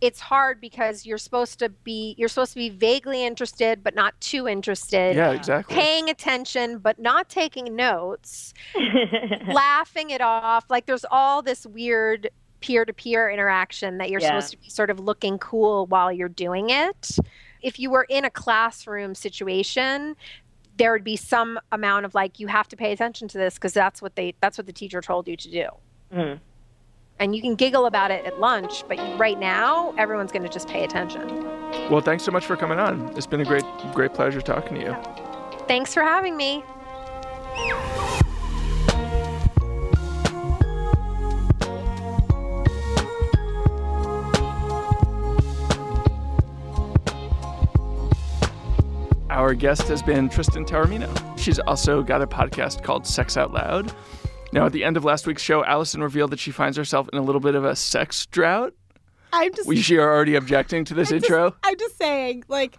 it's 0.00 0.20
hard 0.20 0.60
because 0.60 1.06
you're 1.06 1.16
supposed 1.18 1.58
to 1.58 1.68
be 1.70 2.14
you're 2.18 2.28
supposed 2.28 2.52
to 2.52 2.58
be 2.58 2.68
vaguely 2.68 3.24
interested 3.24 3.82
but 3.82 3.94
not 3.94 4.18
too 4.20 4.46
interested. 4.46 5.16
Yeah, 5.16 5.32
exactly. 5.32 5.74
Paying 5.74 6.10
attention 6.10 6.78
but 6.78 6.98
not 6.98 7.28
taking 7.28 7.74
notes, 7.74 8.52
laughing 9.48 10.10
it 10.10 10.20
off. 10.20 10.64
Like 10.68 10.86
there's 10.86 11.04
all 11.10 11.42
this 11.42 11.66
weird 11.66 12.30
peer-to-peer 12.60 13.30
interaction 13.30 13.98
that 13.98 14.10
you're 14.10 14.20
Yeah. 14.20 14.28
supposed 14.28 14.50
to 14.52 14.58
be 14.58 14.68
sort 14.68 14.90
of 14.90 14.98
looking 15.00 15.38
cool 15.38 15.86
while 15.86 16.10
you're 16.10 16.28
doing 16.28 16.70
it. 16.70 17.16
If 17.62 17.78
you 17.78 17.90
were 17.90 18.04
in 18.08 18.24
a 18.24 18.30
classroom 18.30 19.14
situation, 19.14 20.16
there 20.76 20.92
would 20.92 21.04
be 21.04 21.16
some 21.16 21.58
amount 21.72 22.04
of 22.06 22.14
like 22.14 22.38
you 22.38 22.46
have 22.48 22.68
to 22.68 22.76
pay 22.76 22.92
attention 22.92 23.28
to 23.28 23.38
this 23.38 23.54
because 23.54 23.72
that's 23.72 24.02
what 24.02 24.14
they 24.16 24.34
that's 24.40 24.58
what 24.58 24.66
the 24.66 24.72
teacher 24.72 25.00
told 25.00 25.26
you 25.28 25.36
to 25.36 25.50
do 25.50 25.66
Mhm. 26.12 26.40
And 27.18 27.34
you 27.34 27.40
can 27.40 27.54
giggle 27.54 27.86
about 27.86 28.10
it 28.10 28.24
at 28.26 28.40
lunch, 28.40 28.84
but 28.88 28.98
right 29.18 29.38
now, 29.38 29.94
everyone's 29.96 30.32
going 30.32 30.42
to 30.42 30.48
just 30.48 30.68
pay 30.68 30.84
attention. 30.84 31.44
Well, 31.90 32.00
thanks 32.00 32.24
so 32.24 32.30
much 32.30 32.44
for 32.44 32.56
coming 32.56 32.78
on. 32.78 33.08
It's 33.16 33.26
been 33.26 33.40
a 33.40 33.44
great 33.44 33.64
great 33.94 34.12
pleasure 34.12 34.40
talking 34.40 34.78
to 34.78 34.82
you. 34.82 34.96
Thanks 35.66 35.94
for 35.94 36.02
having 36.02 36.36
me. 36.36 36.62
Our 49.28 49.54
guest 49.54 49.82
has 49.88 50.02
been 50.02 50.28
Tristan 50.30 50.64
Taormino. 50.64 51.38
She's 51.38 51.58
also 51.58 52.02
got 52.02 52.22
a 52.22 52.26
podcast 52.26 52.82
called 52.82 53.06
Sex 53.06 53.36
Out 53.36 53.52
Loud. 53.52 53.92
Now, 54.56 54.64
at 54.66 54.72
the 54.72 54.84
end 54.84 54.96
of 54.96 55.04
last 55.04 55.26
week's 55.26 55.42
show, 55.42 55.62
Allison 55.64 56.02
revealed 56.02 56.30
that 56.30 56.38
she 56.40 56.50
finds 56.50 56.78
herself 56.78 57.08
in 57.12 57.18
a 57.18 57.22
little 57.22 57.42
bit 57.42 57.54
of 57.54 57.64
a 57.64 57.76
sex 57.76 58.24
drought. 58.26 58.72
I'm 59.32 59.52
just 59.54 59.68
We 59.68 59.76
she 59.76 59.98
are 59.98 60.10
already 60.10 60.34
objecting 60.34 60.84
to 60.86 60.94
this 60.94 61.10
I'm 61.12 61.18
just- 61.18 61.30
intro. 61.30 61.54
I'm 61.62 61.76
just 61.78 61.98
saying, 61.98 62.44
like, 62.48 62.78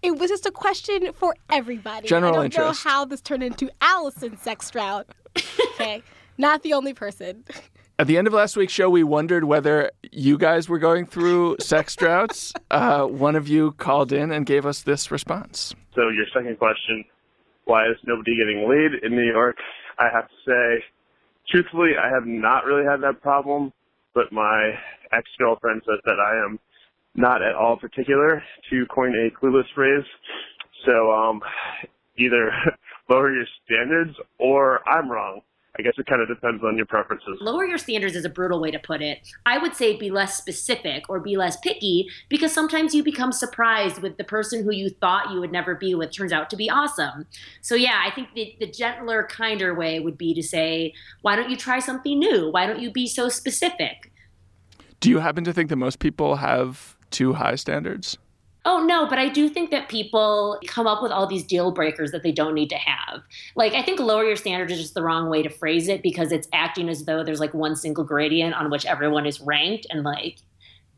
it 0.00 0.16
was 0.16 0.30
just 0.30 0.46
a 0.46 0.52
question 0.52 1.12
for 1.14 1.34
everybody. 1.50 2.06
General 2.06 2.32
I 2.32 2.36
don't 2.36 2.44
interest. 2.46 2.84
know 2.86 2.90
how 2.90 3.04
this 3.04 3.20
turned 3.20 3.42
into 3.42 3.68
Allison's 3.80 4.40
sex 4.40 4.70
drought. 4.70 5.08
Okay, 5.74 6.04
not 6.38 6.62
the 6.62 6.72
only 6.72 6.94
person. 6.94 7.44
At 7.98 8.06
the 8.06 8.16
end 8.16 8.28
of 8.28 8.32
last 8.32 8.56
week's 8.56 8.72
show, 8.72 8.88
we 8.88 9.02
wondered 9.02 9.42
whether 9.44 9.90
you 10.12 10.38
guys 10.38 10.68
were 10.68 10.78
going 10.78 11.04
through 11.04 11.56
sex 11.58 11.96
droughts. 12.02 12.52
Uh, 12.70 13.06
one 13.06 13.34
of 13.34 13.48
you 13.48 13.72
called 13.72 14.12
in 14.12 14.30
and 14.30 14.46
gave 14.46 14.64
us 14.66 14.82
this 14.82 15.10
response. 15.10 15.74
So 15.96 16.02
your 16.10 16.26
second 16.32 16.58
question, 16.60 17.04
why 17.64 17.86
is 17.88 17.96
nobody 18.06 18.36
getting 18.36 18.68
laid 18.68 19.02
in 19.02 19.16
New 19.16 19.26
York? 19.26 19.56
I 19.98 20.04
have 20.14 20.28
to 20.28 20.34
say, 20.46 20.84
truthfully, 21.50 21.90
I 22.00 22.08
have 22.12 22.26
not 22.26 22.64
really 22.64 22.84
had 22.84 23.00
that 23.02 23.22
problem, 23.22 23.72
but 24.14 24.32
my 24.32 24.72
ex-girlfriend 25.12 25.82
says 25.86 26.00
that 26.04 26.18
I 26.20 26.44
am 26.44 26.58
not 27.14 27.42
at 27.42 27.54
all 27.54 27.76
particular 27.76 28.42
to 28.70 28.86
coin 28.94 29.14
a 29.14 29.44
clueless 29.44 29.64
phrase. 29.74 30.04
So 30.86 31.10
um, 31.12 31.40
either 32.18 32.50
lower 33.08 33.32
your 33.32 33.46
standards 33.64 34.16
or 34.38 34.80
I'm 34.88 35.10
wrong. 35.10 35.40
I 35.78 35.82
guess 35.82 35.92
it 35.96 36.06
kind 36.06 36.20
of 36.20 36.26
depends 36.26 36.64
on 36.64 36.76
your 36.76 36.86
preferences. 36.86 37.38
Lower 37.40 37.64
your 37.64 37.78
standards 37.78 38.16
is 38.16 38.24
a 38.24 38.28
brutal 38.28 38.60
way 38.60 38.72
to 38.72 38.80
put 38.80 39.00
it. 39.00 39.20
I 39.46 39.58
would 39.58 39.76
say 39.76 39.96
be 39.96 40.10
less 40.10 40.36
specific 40.36 41.08
or 41.08 41.20
be 41.20 41.36
less 41.36 41.56
picky 41.58 42.08
because 42.28 42.52
sometimes 42.52 42.96
you 42.96 43.04
become 43.04 43.30
surprised 43.30 44.02
with 44.02 44.16
the 44.16 44.24
person 44.24 44.64
who 44.64 44.72
you 44.72 44.90
thought 44.90 45.30
you 45.30 45.38
would 45.38 45.52
never 45.52 45.76
be 45.76 45.94
with 45.94 46.10
turns 46.10 46.32
out 46.32 46.50
to 46.50 46.56
be 46.56 46.68
awesome. 46.68 47.26
So, 47.60 47.76
yeah, 47.76 48.02
I 48.04 48.10
think 48.10 48.28
the, 48.34 48.56
the 48.58 48.66
gentler, 48.66 49.28
kinder 49.30 49.72
way 49.72 50.00
would 50.00 50.18
be 50.18 50.34
to 50.34 50.42
say, 50.42 50.94
why 51.22 51.36
don't 51.36 51.48
you 51.48 51.56
try 51.56 51.78
something 51.78 52.18
new? 52.18 52.50
Why 52.50 52.66
don't 52.66 52.80
you 52.80 52.90
be 52.90 53.06
so 53.06 53.28
specific? 53.28 54.10
Do 54.98 55.10
you 55.10 55.20
happen 55.20 55.44
to 55.44 55.52
think 55.52 55.68
that 55.68 55.76
most 55.76 56.00
people 56.00 56.36
have 56.36 56.96
too 57.10 57.34
high 57.34 57.54
standards? 57.54 58.18
Oh, 58.64 58.84
no, 58.84 59.06
but 59.06 59.18
I 59.18 59.28
do 59.28 59.48
think 59.48 59.70
that 59.70 59.88
people 59.88 60.58
come 60.66 60.86
up 60.86 61.02
with 61.02 61.12
all 61.12 61.26
these 61.26 61.44
deal 61.44 61.70
breakers 61.70 62.10
that 62.10 62.22
they 62.22 62.32
don't 62.32 62.54
need 62.54 62.68
to 62.70 62.76
have. 62.76 63.22
Like, 63.54 63.72
I 63.72 63.82
think 63.82 64.00
lower 64.00 64.24
your 64.24 64.36
standards 64.36 64.72
is 64.72 64.80
just 64.80 64.94
the 64.94 65.02
wrong 65.02 65.30
way 65.30 65.42
to 65.42 65.48
phrase 65.48 65.88
it 65.88 66.02
because 66.02 66.32
it's 66.32 66.48
acting 66.52 66.88
as 66.88 67.04
though 67.04 67.24
there's 67.24 67.40
like 67.40 67.54
one 67.54 67.76
single 67.76 68.04
gradient 68.04 68.54
on 68.54 68.70
which 68.70 68.84
everyone 68.84 69.26
is 69.26 69.40
ranked. 69.40 69.86
And 69.90 70.02
like, 70.02 70.38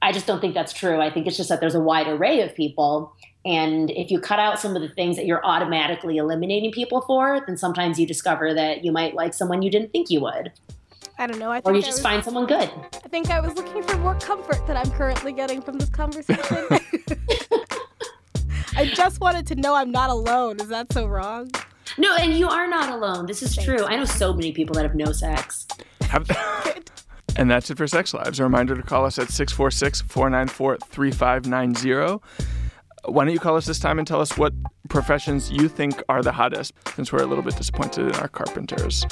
I 0.03 0.13
just 0.13 0.27
don't 0.27 0.41
think 0.41 0.55
that's 0.55 0.73
true. 0.73 1.01
I 1.01 1.11
think 1.11 1.27
it's 1.27 1.37
just 1.37 1.51
that 1.51 1.61
there's 1.61 1.75
a 1.75 1.81
wide 1.81 2.09
array 2.09 2.41
of 2.41 2.55
people. 2.55 3.15
And 3.45 3.91
if 3.91 4.11
you 4.11 4.21
cut 4.21 4.39
out 4.39 4.59
some 4.59 4.75
of 4.75 4.83
the 4.83 4.89
things 4.89 5.17
that 5.17 5.27
you're 5.27 5.45
automatically 5.45 6.17
eliminating 6.17 6.73
people 6.73 7.03
for, 7.03 7.43
then 7.47 7.57
sometimes 7.57 8.01
you 8.01 8.07
discover 8.07 8.55
that 8.55 8.85
you 8.85 8.93
might 8.93 9.15
like 9.15 9.35
someone 9.35 9.63
you 9.63 9.71
didn't 9.71 9.93
think 9.93 10.11
you 10.11 10.21
would. 10.21 10.53
I 11.21 11.27
don't 11.27 11.39
know. 11.39 11.51
I 11.51 11.61
think 11.61 11.67
Or 11.67 11.73
you 11.73 11.79
I 11.79 11.83
just 11.83 11.99
was, 11.99 12.03
find 12.03 12.25
someone 12.25 12.47
good. 12.47 12.71
I 13.05 13.09
think 13.09 13.29
I 13.29 13.41
was 13.41 13.55
looking 13.55 13.83
for 13.83 13.99
more 13.99 14.15
comfort 14.15 14.67
than 14.67 14.79
I'm 14.79 14.91
currently 14.93 15.33
getting 15.35 15.61
from 15.61 15.77
this 15.77 15.91
conversation. 15.91 16.67
I 18.75 18.87
just 18.87 19.21
wanted 19.21 19.47
to 19.49 19.55
know 19.55 19.75
I'm 19.75 19.91
not 19.91 20.09
alone. 20.09 20.59
Is 20.61 20.69
that 20.69 20.91
so 20.95 21.07
wrong? 21.07 21.51
No, 21.99 22.17
and 22.17 22.33
you 22.33 22.49
are 22.49 22.67
not 22.67 22.89
alone. 22.91 23.27
This 23.27 23.43
is 23.43 23.55
true. 23.55 23.85
I 23.85 23.97
know 23.97 24.07
so 24.07 24.33
many 24.33 24.53
people 24.53 24.75
that 24.77 24.83
have 24.83 24.95
no 24.95 25.13
sex. 25.13 25.67
And 27.37 27.49
that's 27.49 27.71
it 27.71 27.79
for 27.79 27.87
Sex 27.87 28.13
Lives. 28.13 28.41
A 28.41 28.43
reminder 28.43 28.75
to 28.75 28.83
call 28.83 29.07
us 29.07 29.17
at 29.17 29.31
646 29.31 30.03
494 30.03 30.79
3590. 30.85 32.21
Why 33.05 33.25
don't 33.25 33.33
you 33.33 33.39
call 33.39 33.57
us 33.57 33.67
this 33.67 33.79
time 33.79 33.99
and 33.99 34.07
tell 34.07 34.21
us 34.21 34.37
what 34.37 34.53
professions 34.91 35.51
you 35.51 35.69
think 35.69 36.03
are 36.09 36.23
the 36.23 36.33
hottest, 36.33 36.75
since 36.95 37.13
we're 37.13 37.23
a 37.23 37.27
little 37.27 37.45
bit 37.45 37.57
disappointed 37.57 38.09
in 38.09 38.15
our 38.17 38.29
carpenters. 38.29 39.05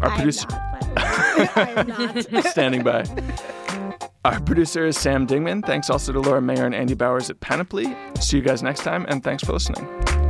Our 0.00 0.10
producer 0.10 0.46
not. 0.48 0.80
by 0.80 0.80
the 0.80 0.94
way. 0.94 1.48
I 1.56 1.80
am 1.80 2.32
not. 2.32 2.44
standing 2.46 2.82
by. 2.82 3.04
Our 4.24 4.40
producer 4.40 4.86
is 4.86 4.96
Sam 4.96 5.26
Dingman. 5.26 5.66
Thanks 5.66 5.90
also 5.90 6.12
to 6.12 6.20
Laura 6.20 6.40
Mayer 6.40 6.64
and 6.64 6.74
Andy 6.74 6.94
Bowers 6.94 7.28
at 7.28 7.40
Panoply. 7.40 7.94
See 8.20 8.38
you 8.38 8.42
guys 8.42 8.62
next 8.62 8.82
time, 8.82 9.04
and 9.08 9.22
thanks 9.22 9.44
for 9.44 9.52
listening. 9.52 10.23